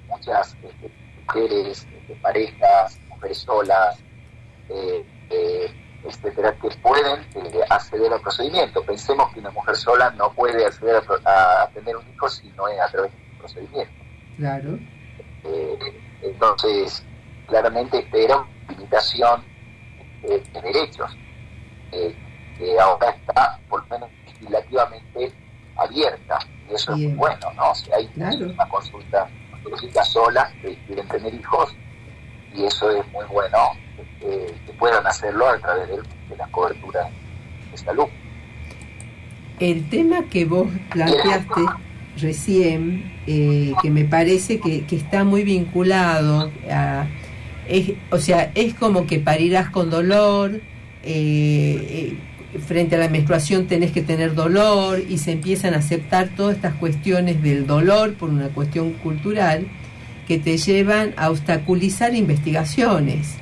[0.08, 0.90] muchas este,
[1.26, 3.98] mujeres, este, parejas, mujeres solas,
[4.70, 8.82] eh, eh, etcétera, que pueden eh, acceder al procedimiento.
[8.82, 12.80] Pensemos que una mujer sola no puede acceder a, tener un hijo si no es
[12.80, 13.92] a través de un procedimiento.
[14.36, 14.78] Claro.
[16.22, 17.02] entonces,
[17.48, 19.44] claramente era una limitación
[20.22, 21.16] de derechos
[22.58, 25.32] que ahora está por lo menos legislativamente
[25.76, 27.74] abierta y eso es muy bueno, ¿no?
[27.74, 29.28] Si hay una consulta,
[29.62, 31.74] consulta sola que quieren tener hijos
[32.54, 33.58] y eso es muy bueno
[34.20, 37.08] que puedan hacerlo a través de, la cobertura
[37.70, 38.06] de salud.
[39.58, 41.60] El tema que vos planteaste
[42.20, 47.06] recién, eh, que me parece que, que, está muy vinculado a...
[47.68, 50.60] Es, o sea, es como que parirás con dolor,
[51.02, 52.16] eh,
[52.54, 56.56] eh, frente a la menstruación tenés que tener dolor y se empiezan a aceptar todas
[56.56, 59.66] estas cuestiones del dolor por una cuestión cultural
[60.28, 63.34] que te llevan a obstaculizar investigaciones.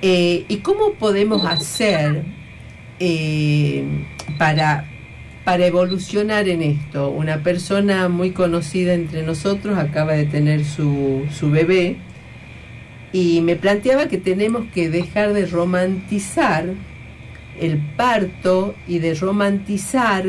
[0.00, 2.22] Eh, ¿Y cómo podemos hacer
[4.38, 4.84] para,
[5.44, 7.10] para evolucionar en esto?
[7.10, 11.96] Una persona muy conocida entre nosotros acaba de tener su, su bebé
[13.12, 16.66] y me planteaba que tenemos que dejar de romantizar
[17.60, 20.24] el parto y de romantizar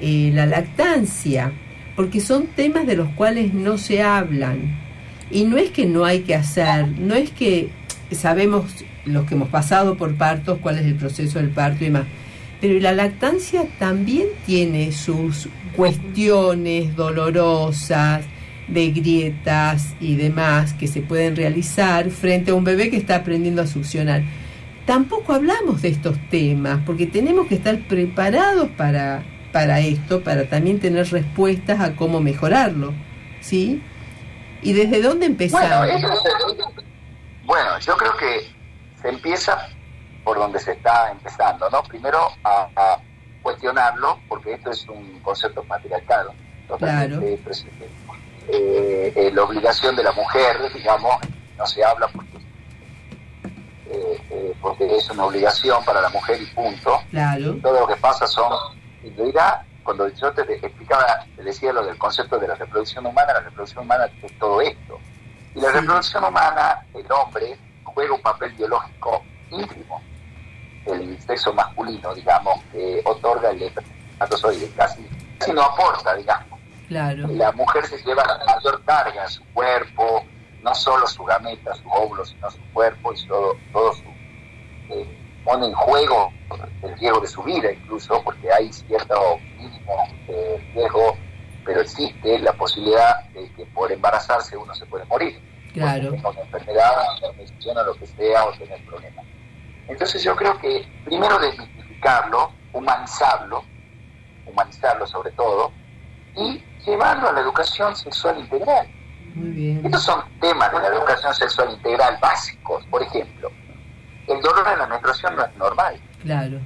[0.00, 1.52] eh, la lactancia,
[1.96, 4.87] porque son temas de los cuales no se hablan.
[5.30, 7.70] Y no es que no hay que hacer, no es que
[8.10, 8.64] sabemos
[9.04, 12.04] los que hemos pasado por partos, cuál es el proceso del parto y más.
[12.60, 18.24] Pero la lactancia también tiene sus cuestiones dolorosas,
[18.68, 23.62] de grietas y demás que se pueden realizar frente a un bebé que está aprendiendo
[23.62, 24.22] a succionar.
[24.86, 30.78] Tampoco hablamos de estos temas porque tenemos que estar preparados para, para esto, para también
[30.78, 32.92] tener respuestas a cómo mejorarlo.
[33.40, 33.80] ¿Sí?
[34.62, 35.88] ¿Y desde dónde empezamos?
[37.44, 38.50] Bueno, yo creo que
[39.00, 39.68] se empieza
[40.24, 41.82] por donde se está empezando, ¿no?
[41.84, 42.98] Primero a,
[43.42, 46.26] cuestionarlo, porque esto es un concepto patriarcal,
[46.66, 47.88] totalmente claro
[48.48, 51.16] eh, eh, la obligación de la mujer, digamos,
[51.56, 52.38] no se habla porque,
[53.90, 57.02] eh, porque es una obligación para la mujer y punto.
[57.62, 58.52] Todo lo que pasa son,
[59.88, 63.84] cuando yo te explicaba, te decía lo del concepto de la reproducción humana, la reproducción
[63.84, 65.00] humana es todo esto.
[65.54, 70.02] Y la reproducción humana, el hombre juega un papel biológico ínfimo.
[70.84, 76.58] El sexo masculino, digamos, que otorga el espermatozoide, casi, casi no aporta, digamos
[76.90, 80.22] la mujer se lleva la mayor carga, su cuerpo,
[80.62, 84.02] no solo su gameta, su óvulo, sino su cuerpo y todo, todo su...
[84.90, 86.32] Eh, pone en juego
[86.82, 89.94] el riesgo de su vida incluso, porque hay cierto mínimo
[90.26, 91.16] de riesgo,
[91.64, 95.40] pero existe la posibilidad de que por embarazarse uno se puede morir.
[95.72, 96.10] Claro.
[96.22, 99.24] Con una enfermedad, una infección o lo que sea, o tener problemas.
[99.86, 103.64] Entonces yo creo que primero desmitificarlo, humanizarlo,
[104.46, 105.72] humanizarlo sobre todo,
[106.36, 108.88] y llevarlo a la educación sexual integral.
[109.84, 112.84] Estos son temas de la educación sexual integral básicos.
[112.86, 113.50] Por ejemplo,
[114.28, 116.00] el dolor en la menstruación no es normal.
[116.22, 116.58] Claro.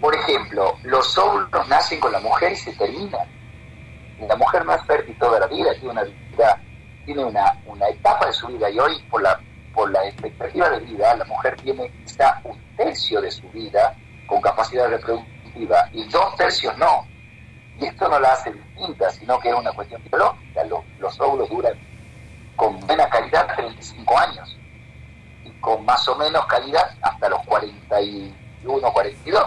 [0.00, 3.26] Por ejemplo, los óvulos nacen con la mujer y se terminan.
[4.28, 6.60] La mujer no es fértil toda la vida, tiene una vida,
[7.04, 9.38] tiene una, una etapa de su vida y hoy por la
[9.72, 13.96] por la expectativa de vida, la mujer tiene quizá un tercio de su vida
[14.26, 17.06] con capacidad reproductiva y dos tercios no.
[17.80, 20.62] Y esto no la hace distinta, sino que es una cuestión biológica.
[20.64, 21.72] Los, los óvulos duran
[22.54, 24.58] con buena calidad 35 años
[25.62, 29.44] con más o menos calidad hasta los 41, 42.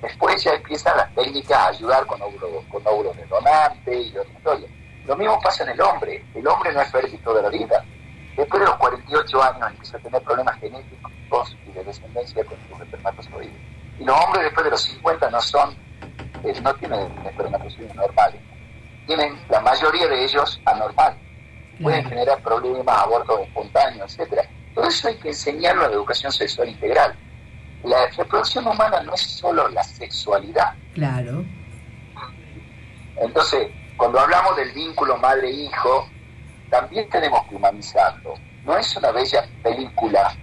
[0.00, 4.32] Después ya empiezan las técnicas a ayudar con óvulos, con óvulos de donante y otra
[4.32, 4.68] historia.
[5.06, 6.24] Lo mismo pasa en el hombre.
[6.34, 7.84] El hombre no es fértil toda la vida.
[8.34, 12.80] Después de los 48 años empieza a tener problemas genéticos y de descendencia con sus
[12.80, 13.52] espermatozoides.
[13.98, 15.76] Y los hombres después de los 50 no son
[16.62, 18.40] no tienen espermatozoides normales.
[19.06, 21.14] Tienen la mayoría de ellos anormal.
[21.82, 24.48] Pueden generar problemas, abortos espontáneos, etcétera.
[24.74, 27.14] Todo eso hay que enseñarlo la educación sexual integral.
[27.84, 30.74] La reproducción humana no es solo la sexualidad.
[30.94, 31.44] Claro.
[33.16, 36.08] Entonces, cuando hablamos del vínculo madre-hijo,
[36.70, 38.34] también tenemos que humanizarlo.
[38.64, 40.34] No es una bella película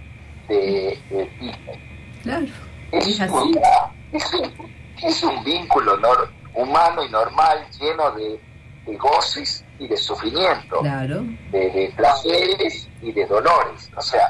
[0.48, 2.18] de, de Disney.
[2.22, 2.46] Claro.
[2.92, 4.72] Es, una- es un,
[5.02, 8.40] es un vínculo nor- humano y normal lleno de,
[8.86, 11.22] de goces y de sufrimiento, Claro.
[11.50, 13.90] de, de placeres y de dolores.
[13.96, 14.28] O sea,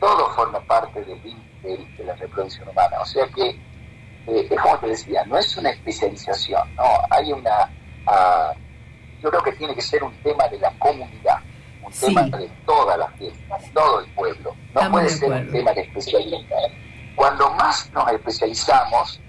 [0.00, 2.96] todo forma parte del vin- del- de la reproducción humana.
[3.00, 3.50] O sea que,
[4.28, 7.70] eh, como te decía, no es una especialización, no, hay una...
[8.06, 8.52] ah,
[9.22, 11.38] yo creo que tiene que ser un tema de la comunidad,
[11.84, 12.14] un Sí.
[12.14, 13.32] tema de toda la de
[13.74, 14.54] todo el pueblo.
[14.74, 16.40] No Estamos puede de ser un tema de especialidad.
[17.16, 19.20] Cuando más nos especializamos,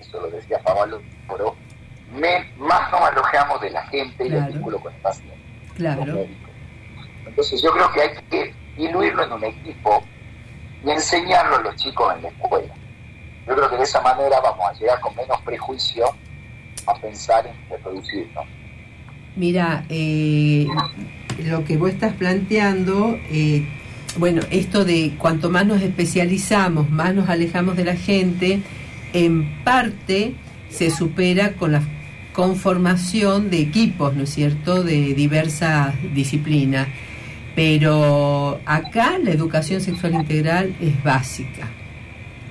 [0.00, 1.54] eso lo decía Pablo, pero
[2.14, 4.44] me- más nos alojamos de la gente y Claro.
[4.44, 5.34] del vínculo con el paciente.
[5.76, 6.26] Claro.
[7.26, 10.04] Entonces yo creo que hay que diluirlo en un equipo
[10.84, 12.74] y enseñarlo a los chicos en la escuela.
[13.46, 16.04] Yo creo que de esa manera vamos a llegar con menos prejuicio
[16.86, 18.42] a pensar en reproducir, ¿no?
[19.36, 20.66] Mira, eh,
[21.44, 23.66] lo que vos estás planteando, eh,
[24.16, 28.62] bueno, esto de cuanto más nos especializamos, más nos alejamos de la gente,
[29.12, 30.34] en parte
[30.70, 31.82] se supera con la
[32.34, 36.88] conformación de equipos, ¿no es cierto?, de diversas disciplinas.
[37.54, 41.68] Pero acá la educación sexual integral es básica,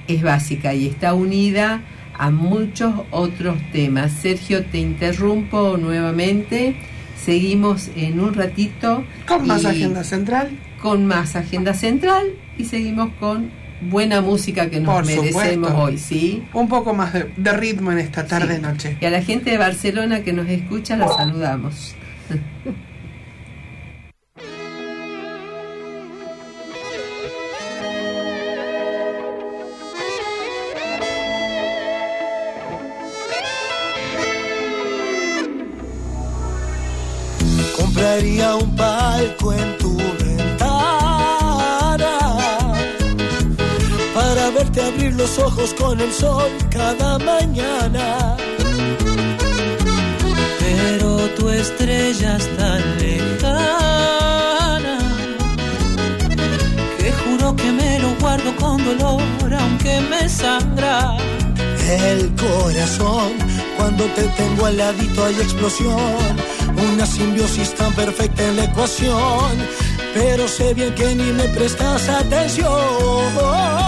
[0.08, 1.82] es básica y está unida
[2.18, 4.14] a muchos otros temas.
[4.14, 6.76] Sergio, te interrumpo nuevamente.
[7.18, 9.04] Seguimos en un ratito.
[9.28, 10.52] Con más agenda central.
[10.82, 12.28] Con más agenda central
[12.58, 13.50] y seguimos con
[13.90, 15.78] buena música que nos Por merecemos supuesto.
[15.82, 16.44] hoy, ¿sí?
[16.54, 18.98] Un poco más de, de ritmo en esta tarde-noche.
[19.00, 21.96] Y a la gente de Barcelona que nos escucha, la saludamos.
[37.78, 39.98] Compraría un palco en tu
[45.24, 48.36] los ojos con el sol cada mañana.
[50.60, 54.98] Pero tu estrella es tan lejana
[56.98, 61.16] que juro que me lo guardo con dolor aunque me sangra.
[62.10, 63.32] El corazón,
[63.78, 66.34] cuando te tengo al ladito hay explosión,
[66.92, 69.52] una simbiosis tan perfecta en la ecuación,
[70.14, 73.83] pero sé bien que ni me prestas atención.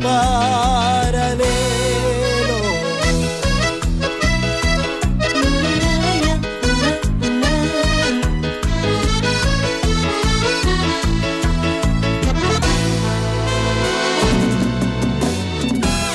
[0.00, 1.46] Paralelo.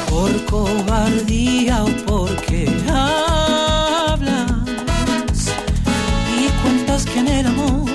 [0.09, 4.51] Por cobardía o porque hablas
[6.38, 7.86] y cuentas que en el amor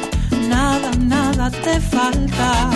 [0.49, 2.76] nada, nada te falta.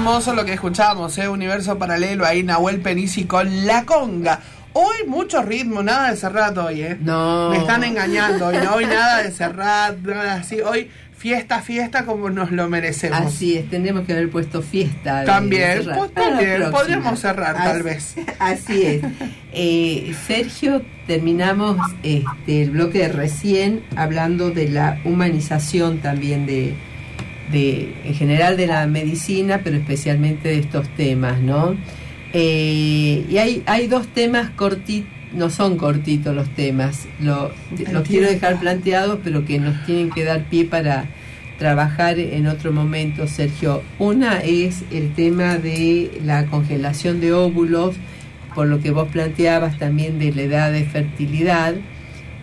[0.00, 1.28] hermoso lo que escuchamos, ¿eh?
[1.28, 4.40] Universo paralelo ahí, Nahuel Penisi con La Conga.
[4.72, 6.96] Hoy mucho ritmo, nada de Serrat hoy, ¿eh?
[6.98, 7.50] No.
[7.50, 10.62] Me están engañando hoy, no hoy nada de Serrat, nada así.
[10.62, 13.20] Hoy fiesta, fiesta como nos lo merecemos.
[13.20, 15.26] Así es, tendríamos que haber puesto fiesta.
[15.26, 18.14] También, pues, también, podríamos cerrar, tal vez.
[18.38, 19.02] Así es.
[19.52, 26.74] Eh, Sergio, terminamos este, el bloque de recién hablando de la humanización también de,
[27.52, 31.76] de, en general de la medicina, pero especialmente de estos temas, ¿no?
[32.32, 37.52] Eh, y hay, hay dos temas cortitos, no son cortitos los temas, lo,
[37.92, 41.04] los quiero dejar planteados, pero que nos tienen que dar pie para
[41.58, 43.82] trabajar en otro momento, Sergio.
[43.98, 47.96] Una es el tema de la congelación de óvulos,
[48.54, 51.74] por lo que vos planteabas también de la edad de fertilidad.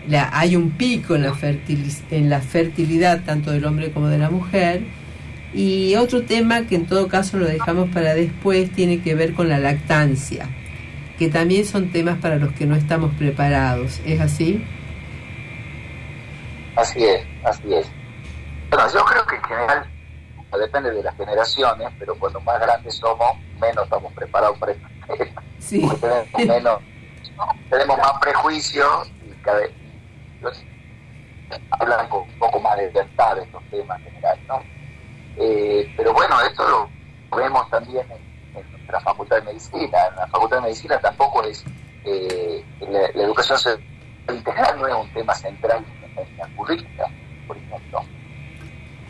[0.08, 4.18] La, hay un pico en la, fertiliz- en la fertilidad tanto del hombre como de
[4.18, 4.84] la mujer.
[5.58, 9.50] Y otro tema que en todo caso lo dejamos para después tiene que ver con
[9.50, 10.48] la lactancia,
[11.18, 14.00] que también son temas para los que no estamos preparados.
[14.06, 14.64] ¿Es así?
[16.76, 17.88] Así es, así es.
[18.70, 19.90] Bueno, yo creo que en general,
[20.60, 24.88] depende de las generaciones, pero cuando más grandes somos, menos estamos preparados para esto.
[25.58, 25.90] Sí.
[26.00, 26.82] Tenemos menos,
[27.72, 29.72] tenemos más prejuicios y cada vez
[31.72, 34.77] hablan con un poco más de libertad de estos temas en general, ¿no?
[35.40, 36.90] Eh, pero bueno, esto
[37.32, 39.98] lo vemos también en, en nuestra facultad de medicina.
[40.10, 41.64] En la facultad de medicina tampoco es
[42.06, 43.58] eh, la, la educación
[44.34, 45.86] integral no es un tema central
[46.18, 47.08] en la currícula,
[47.48, 48.02] por ejemplo.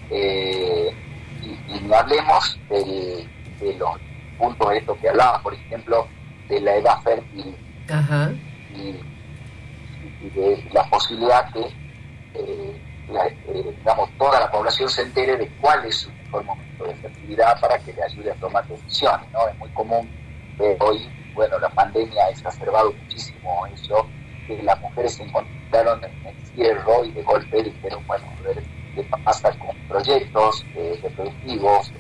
[0.09, 0.93] Eh,
[1.41, 3.28] y, y no hablemos del-
[3.59, 3.89] de los
[4.38, 6.07] puntos estos que hablaba, por ejemplo,
[6.47, 7.55] de la edad fértil
[7.89, 8.32] Ajá.
[8.75, 8.95] y,
[10.25, 11.61] y de la posibilidad que
[12.36, 16.84] eh, la- eh, digamos, toda la población se entere de cuál es su mejor momento
[16.86, 19.30] de fertilidad para que le ayude a tomar decisiones.
[19.32, 19.47] ¿no?
[19.47, 20.10] Es muy común
[20.58, 24.08] ver hoy, bueno, la pandemia ha exacerbado muchísimo eso,
[24.47, 28.64] que las mujeres se encontraron en el cierre y de golpe dijeron, bueno, a ver
[28.95, 31.91] qué pasa con proyectos eh, reproductivos,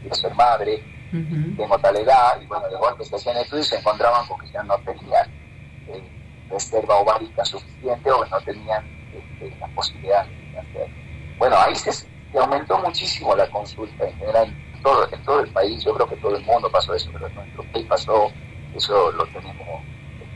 [0.00, 1.56] quiero ser madre, Ujú.
[1.56, 4.48] tengo tal edad, y bueno, de golpe se hacían estudios y se encontraban con que
[4.52, 5.28] ya no tenían
[5.88, 6.02] eh,
[6.48, 8.84] reserva ovárica suficiente o no tenían
[9.32, 10.88] este, la posibilidad de hacer.
[11.38, 12.06] Bueno, ahí se, se
[12.38, 16.16] aumentó muchísimo la consulta en general, en todo, en todo el país, yo creo que
[16.16, 18.30] todo el mundo pasó eso, pero en nuestro país pasó,
[18.74, 19.82] eso lo tenemos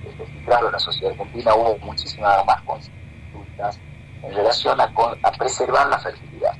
[0.05, 3.79] este, registrado en la sociedad argentina, hubo muchísimas más consultas
[4.23, 4.85] en relación a,
[5.23, 6.55] a preservar la fertilidad,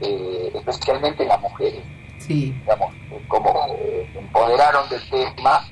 [0.00, 1.82] eh, especialmente en las mujeres
[2.18, 2.52] Sí.
[2.60, 5.66] digamos, eh, como eh, empoderaron del tema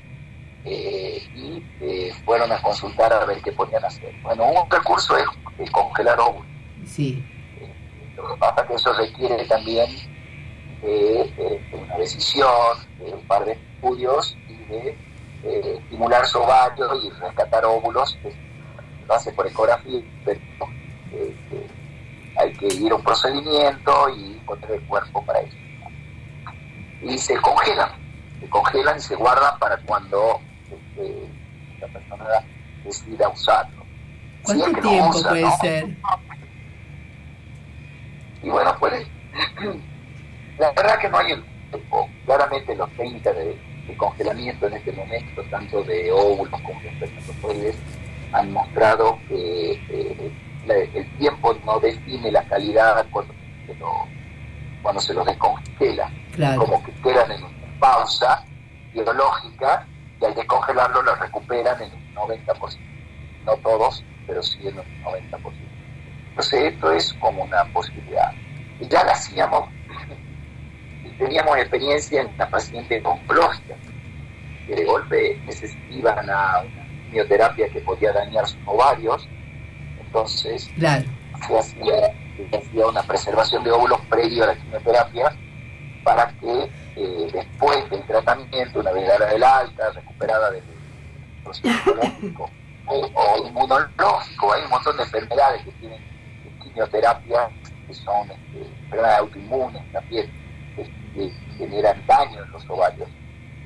[0.65, 4.13] eh, y eh, fueron a consultar a ver qué podían hacer.
[4.21, 5.25] Bueno, un recurso es
[5.59, 6.47] eh, congelar óvulos.
[6.85, 7.23] Sí.
[8.15, 9.89] Lo que pasa es que eso requiere también
[10.81, 14.97] de, eh, de una decisión, de un par de estudios y de
[15.43, 18.17] eh, estimular su ovario y rescatar óvulos.
[18.21, 18.33] que
[19.07, 20.39] Lo hace por ecografía, pero
[21.11, 21.67] eh, eh,
[22.37, 25.57] hay que ir a un procedimiento y poner el cuerpo para eso
[27.03, 27.89] y se congelan,
[28.39, 30.39] se congelan y se guardan para cuando
[30.97, 31.27] este,
[31.81, 32.25] la persona
[32.83, 33.83] decida usarlo.
[34.43, 35.57] ¿Cuánto lo tiempo usa, puede ¿no?
[35.57, 35.87] ser?
[38.43, 39.07] Y bueno, puede.
[40.59, 42.09] La verdad que no hay el tiempo.
[42.25, 47.75] Claramente los 30 de, de congelamiento en este momento, tanto de óvulos como de espermatozoides,
[48.33, 50.31] han mostrado que eh,
[50.67, 53.33] la- el tiempo no define la calidad cuando
[53.65, 54.07] se, lo-
[54.81, 56.11] cuando se los descongela.
[56.33, 56.65] Claro.
[56.65, 58.43] como que quedan en una pausa
[58.91, 59.85] biológica
[60.23, 62.77] y al descongelarlo lo recuperan en un 90%.
[63.45, 65.51] No todos, pero sí en un 90%.
[66.29, 68.31] Entonces esto es como una posibilidad.
[68.79, 69.69] Y ya la hacíamos,
[71.03, 73.75] y teníamos experiencia en la paciente oncológica,
[74.65, 79.27] que de golpe necesitaban a una quimioterapia que podía dañar sus ovarios,
[79.99, 81.03] entonces Claro.
[81.47, 82.13] se hacía,
[82.49, 85.35] se hacía una preservación de óvulos previo a la quimioterapia
[86.03, 90.63] para que eh, después del tratamiento, una vez dada el alta, recuperada del
[91.43, 91.95] proceso
[92.87, 95.99] o, o inmunológico, hay un montón de enfermedades que tienen
[96.61, 97.49] quimioterapia
[97.87, 100.29] que son este, enfermedades autoinmunes también,
[100.75, 100.83] que,
[101.13, 103.09] que generan daño en los ovarios.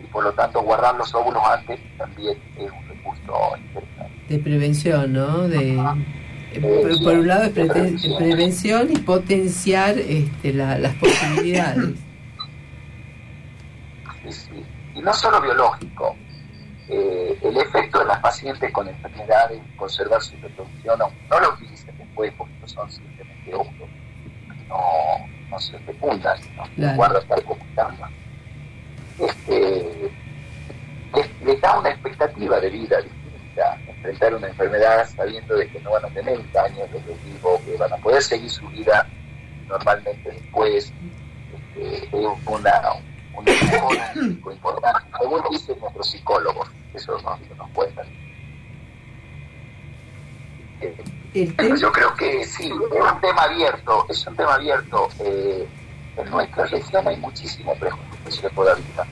[0.04, 4.14] Y por lo tanto guardar los óvulos antes también es un recurso interesante.
[4.30, 5.48] De prevención, ¿no?
[5.48, 5.74] De,
[6.54, 11.96] eh, por, un lado es prevención y potenciar este, la- las posibilidades.
[14.98, 16.16] Y no solo biológico,
[16.90, 21.96] eh, el efecto de las pacientes con enfermedades, conservar su reproducción, no, no lo utilicen
[21.98, 23.90] después porque no son simplemente óvulos,
[24.68, 24.78] no,
[25.50, 26.96] no se fecundan, no Claro.
[26.96, 28.08] guarda estar comunicando.
[29.20, 30.12] este,
[31.16, 35.92] les, les da una expectativa de vida distinta, enfrentar una enfermedad sabiendo de que no
[35.92, 36.88] van a tener daños
[37.26, 39.08] vivo, que van a poder seguir su vida
[39.68, 40.92] normalmente después,
[41.76, 42.14] este, es
[42.46, 42.72] una,
[43.38, 48.06] un mejora importante, según dicen nuestros psicólogos, eso nos, nos cuentan.
[51.34, 55.08] Tema- yo creo que sí, es un tema abierto, es un tema abierto.
[55.20, 55.68] Eh,
[56.18, 59.06] en nuestra región hay muchísimo prejuicio por la vida.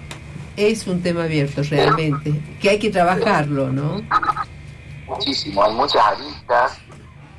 [0.58, 4.02] es un tema abierto realmente, que hay que trabajarlo, ¿no?
[5.08, 6.80] Muchísimo, hay muchas aristas,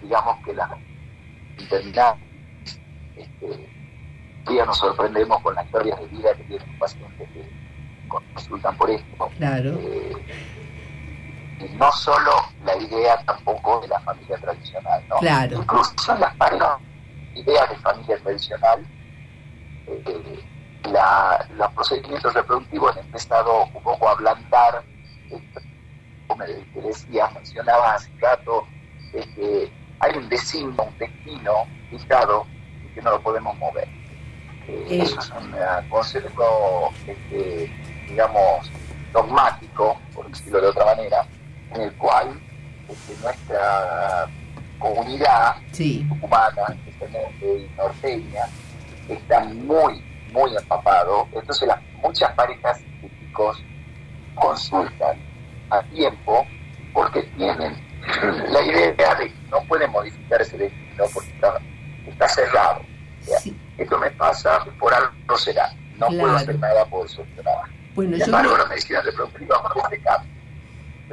[0.03, 0.70] digamos que las
[1.59, 2.22] interminables.
[3.16, 3.68] Este,
[4.47, 7.53] día nos sorprendemos con las historias de vida que tienen pacientes que
[8.09, 9.28] consultan por esto.
[9.36, 9.70] Claro.
[9.80, 10.12] Eh,
[11.59, 12.30] y no solo
[12.64, 15.16] la idea tampoco de la familia tradicional, ¿no?
[15.16, 15.57] Claro.
[15.59, 16.78] Incluso en las parejas,
[17.34, 18.86] ideas de familia tradicional,
[19.86, 20.44] eh,
[20.90, 24.84] la- los procedimientos reproductivos han empezado un poco a ablandar,
[25.30, 25.61] esto,
[26.28, 28.66] como te decía, mencionaba hace rato,
[30.01, 31.53] hay un destino, un destino
[31.88, 32.47] fijado
[32.84, 33.88] y que no lo podemos mover.
[34.68, 35.02] Eh.
[35.02, 37.72] Eso es un eh, concepto, este,
[38.08, 38.70] digamos,
[39.12, 41.26] dogmático, por decirlo de otra manera,
[41.74, 42.40] en el cual
[42.88, 44.28] este, nuestra
[44.78, 48.44] comunidad Sí, humana, especialmente norteña,
[49.08, 51.28] está muy, muy empapado.
[51.32, 53.62] Entonces las, muchas parejas y chicos
[54.34, 55.18] consultan
[55.70, 56.46] a tiempo
[56.92, 57.76] porque tienen
[58.50, 61.60] la idea de que no pueden modificar ese destino porque está,
[62.06, 62.80] está cerrado.
[63.22, 63.56] O sea, sí.
[63.79, 65.72] Esto me pasa, por algo será.
[65.99, 67.55] No puedo hacer nada por solucionar.
[67.95, 70.31] Bueno, Sin yo embargo, la medicina reproductiva ofrece cambio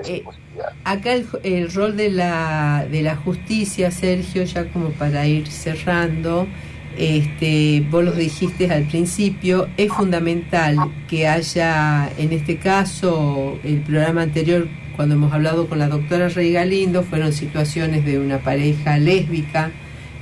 [0.05, 0.73] Eh, posibilidad.
[0.83, 6.47] acá el, el rol de la, de la justicia, Sergio, ya como para ir cerrando,
[6.97, 14.21] este, vos lo dijiste al principio, es fundamental que haya, en este caso, el programa
[14.23, 19.71] anterior, cuando hemos hablado con la doctora Rey Galindo, fueron situaciones de una pareja lésbica,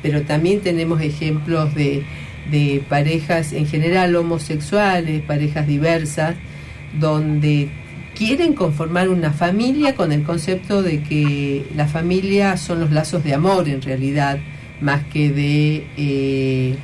[0.02, 2.04] pero también tenemos ejemplos de,
[2.52, 6.36] de parejas en general homosexuales, parejas diversas,
[7.00, 7.70] donde
[8.16, 13.34] quieren conformar una familia con el concepto de que la familia son los lazos de
[13.34, 14.38] amor en realidad,
[14.82, 16.76] más que de, eh,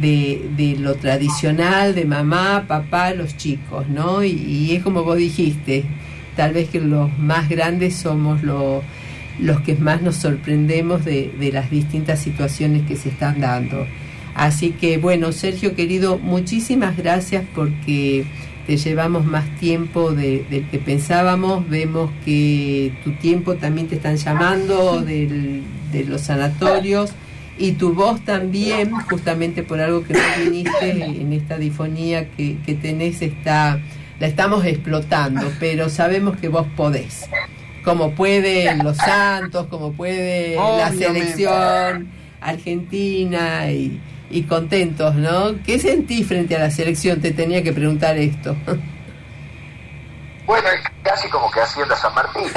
[0.00, 4.24] de, lo tradicional de mamá, papá, los chicos, ¿no?
[4.24, 5.84] Y, y es como vos dijiste,
[6.36, 8.82] tal vez que los más grandes somos lo-
[9.38, 13.86] los que más nos sorprendemos de, de las distintas situaciones que se están dando.
[14.34, 18.24] Así que bueno, Sergio querido, muchísimas gracias porque
[18.66, 21.68] te llevamos más tiempo de- del que pensábamos.
[21.68, 25.62] Vemos que tu tiempo también te están llamando del-
[25.92, 27.10] de los sanatorios
[27.58, 32.74] y tu voz también, justamente por algo que no viniste en esta difonía que, que
[32.74, 33.78] tenés, está,
[34.18, 37.28] la estamos explotando, pero sabemos que vos podés.
[37.84, 42.08] Como pueden los Santos, como puede la selección
[42.40, 44.00] argentina y,
[44.32, 45.62] y contentos, ¿no?
[45.64, 47.20] ¿Qué sentís frente a la selección?
[47.20, 48.56] Te tenía que preguntar esto.
[50.46, 52.44] Bueno, es casi como que Hacienda San Martín.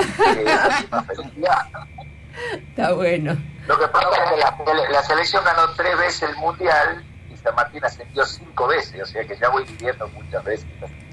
[2.70, 3.38] Está bueno.
[3.68, 7.04] Lo que pasa es que la, la selección ganó tres veces el Mundial
[7.34, 10.66] y San Martín ascendió cinco veces, o sea que ya voy viviendo muchas veces.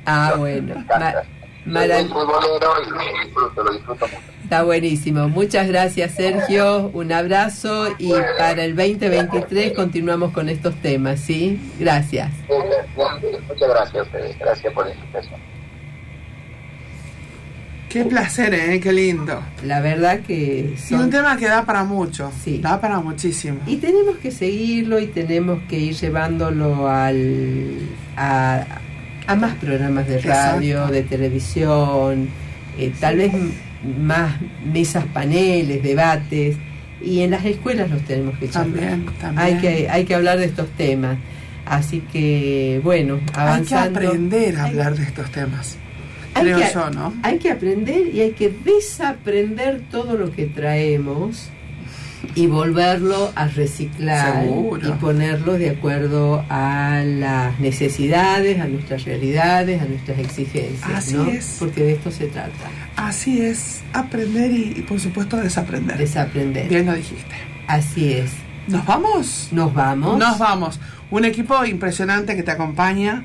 [0.06, 0.74] Ah, bueno.
[1.64, 1.86] Me encanta.
[1.86, 4.18] Ma- Soy marav- futbolero y lo disfruto, lo disfruto mucho.
[4.42, 5.28] Está buenísimo.
[5.28, 6.90] Muchas gracias, Sergio.
[6.92, 11.58] Un abrazo y para el 2023 continuamos con estos temas, ¿sí?
[11.78, 12.30] Gracias.
[13.48, 15.40] Muchas gracias ustedes, gracias por la invitación.
[17.88, 18.80] Qué placer, ¿eh?
[18.80, 19.42] Qué lindo.
[19.64, 21.10] La verdad que Y un son...
[21.10, 22.32] tema que da para mucho.
[22.42, 22.58] Sí.
[22.58, 23.58] Da para muchísimo.
[23.66, 27.78] Y tenemos que seguirlo y tenemos que ir llevándolo al,
[28.16, 28.64] a,
[29.26, 30.92] a más programas de radio, Exacto.
[30.94, 32.28] de televisión,
[32.78, 33.32] eh, tal vez
[34.00, 36.56] más mesas, paneles, debates.
[37.04, 38.46] Y en las escuelas los tenemos que.
[38.48, 39.38] También, también.
[39.46, 41.18] Hay que, hay que hablar de estos temas.
[41.66, 43.98] Así que, bueno, Hay que avanzando.
[44.00, 45.76] aprender a Hay- hablar de estos temas.
[46.34, 47.12] hay Creo que- yo, ¿no?
[47.22, 51.48] Hay que aprender y hay que desaprender todo lo que traemos
[52.34, 54.88] y volverlo a reciclar Seguro.
[54.88, 61.26] y ponerlo de acuerdo a las necesidades, a nuestras realidades, a nuestras exigencias, Así ¿no?
[61.26, 61.56] es.
[61.58, 62.50] Porque de esto se trata,
[62.96, 63.82] Así es.
[63.92, 65.96] Aprender y, y por supuesto desaprender.
[65.98, 66.68] desaprender.
[66.68, 67.34] Bien lo dijiste.
[67.66, 68.30] Así es.
[68.68, 69.48] ¿Nos vamos?
[69.50, 70.18] Nos vamos.
[70.18, 70.80] Nos vamos.
[71.10, 73.24] Un equipo impresionante que te acompaña.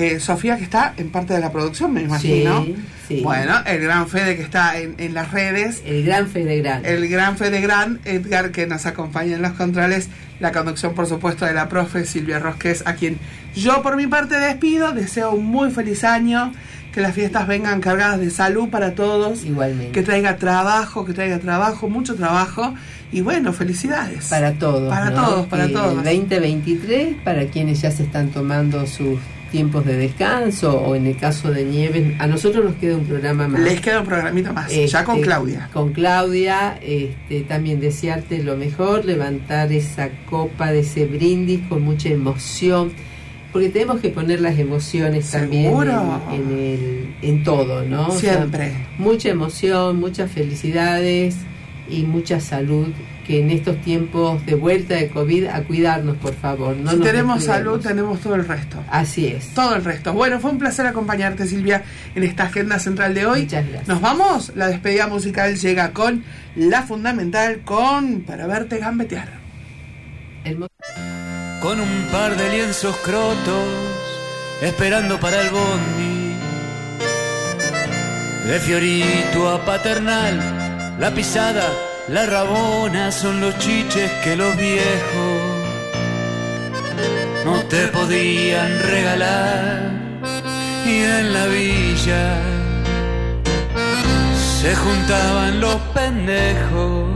[0.00, 2.64] Eh, Sofía, que está en parte de la producción, me imagino.
[2.64, 2.76] Sí,
[3.08, 3.20] sí.
[3.20, 5.82] Bueno, el gran Fede que está en, en las redes.
[5.84, 6.86] El gran Fede Gran.
[6.86, 10.08] El gran Fede Gran, Edgar, que nos acompaña en los controles.
[10.38, 13.18] La conducción, por supuesto, de la profe Silvia Rosquez, a quien
[13.56, 14.92] yo por mi parte despido.
[14.92, 16.52] Deseo un muy feliz año.
[16.94, 19.44] Que las fiestas vengan cargadas de salud para todos.
[19.44, 19.90] Igualmente.
[19.90, 22.72] Que traiga trabajo, que traiga trabajo, mucho trabajo.
[23.10, 24.26] Y bueno, felicidades.
[24.26, 24.88] Para todos.
[24.88, 25.24] Para ¿no?
[25.24, 26.06] todos, para Que todos.
[26.06, 29.18] El 2023, para quienes ya se están tomando sus
[29.50, 33.48] tiempos de descanso o en el caso de Nieves, a nosotros nos queda un programa
[33.48, 33.60] más.
[33.60, 35.70] Les queda un programita más, ya con Este, Claudia.
[35.72, 42.08] Con Claudia, este, también desearte lo mejor, levantar esa copa de ese brindis con mucha
[42.08, 42.92] emoción,
[43.52, 48.08] porque tenemos que poner las emociones también en, en el, en todo, ¿no?
[48.08, 48.72] O sea, Siempre.
[48.98, 51.36] mucha emoción, muchas felicidades
[51.90, 52.88] y mucha salud.
[53.28, 56.74] Que en estos tiempos de vuelta de COVID, a cuidarnos, por favor.
[56.74, 58.78] No si nos tenemos salud, tenemos todo el resto.
[58.90, 59.48] Así es.
[59.52, 60.14] Todo el resto.
[60.14, 63.42] Bueno, fue un placer acompañarte, Silvia, en esta agenda central de hoy.
[63.42, 63.86] Muchas gracias.
[63.86, 64.52] Nos vamos.
[64.56, 66.24] La despedida musical llega con
[66.56, 69.28] la fundamental, con Para verte gambetear.
[70.44, 70.72] Hermoso.
[71.60, 73.66] con un par de lienzos crotos,
[74.62, 76.34] esperando para el bondi.
[78.46, 81.66] De Fiorito a Paternal, la pisada,
[82.10, 85.58] la rabona son los chiches que los viejos
[87.44, 89.90] no te podían regalar.
[90.86, 92.40] Y en la villa
[94.60, 97.10] se juntaban los pendejos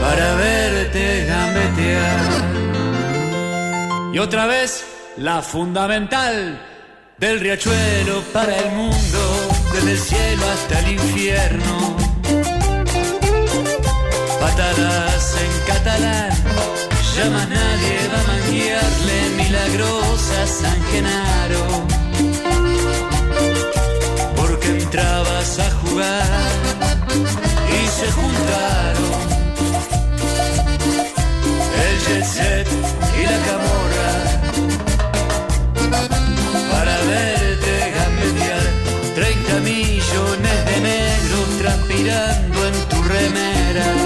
[0.00, 2.56] para verte gambetear.
[4.12, 4.84] Y otra vez
[5.16, 6.58] la fundamental
[7.18, 9.20] del riachuelo para el mundo,
[9.72, 11.85] desde el cielo hasta el infierno.
[14.58, 16.30] En catalán,
[17.14, 21.86] ya más nadie va a manguearle milagrosa San Genaro.
[24.34, 26.48] Porque entrabas a jugar
[27.68, 29.12] y se juntaron
[31.84, 32.68] el jet set
[33.14, 34.12] y la camorra.
[36.72, 38.66] Para verte gambetear
[39.16, 44.05] 30 millones de negros transpirando en tu remera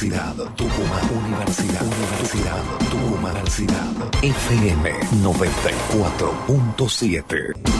[0.00, 1.04] Universidad Tucumán.
[1.26, 1.84] Universidad.
[1.84, 3.36] Universidad Tucumán.
[3.36, 3.84] Universidad.
[4.22, 7.79] FM 94.7.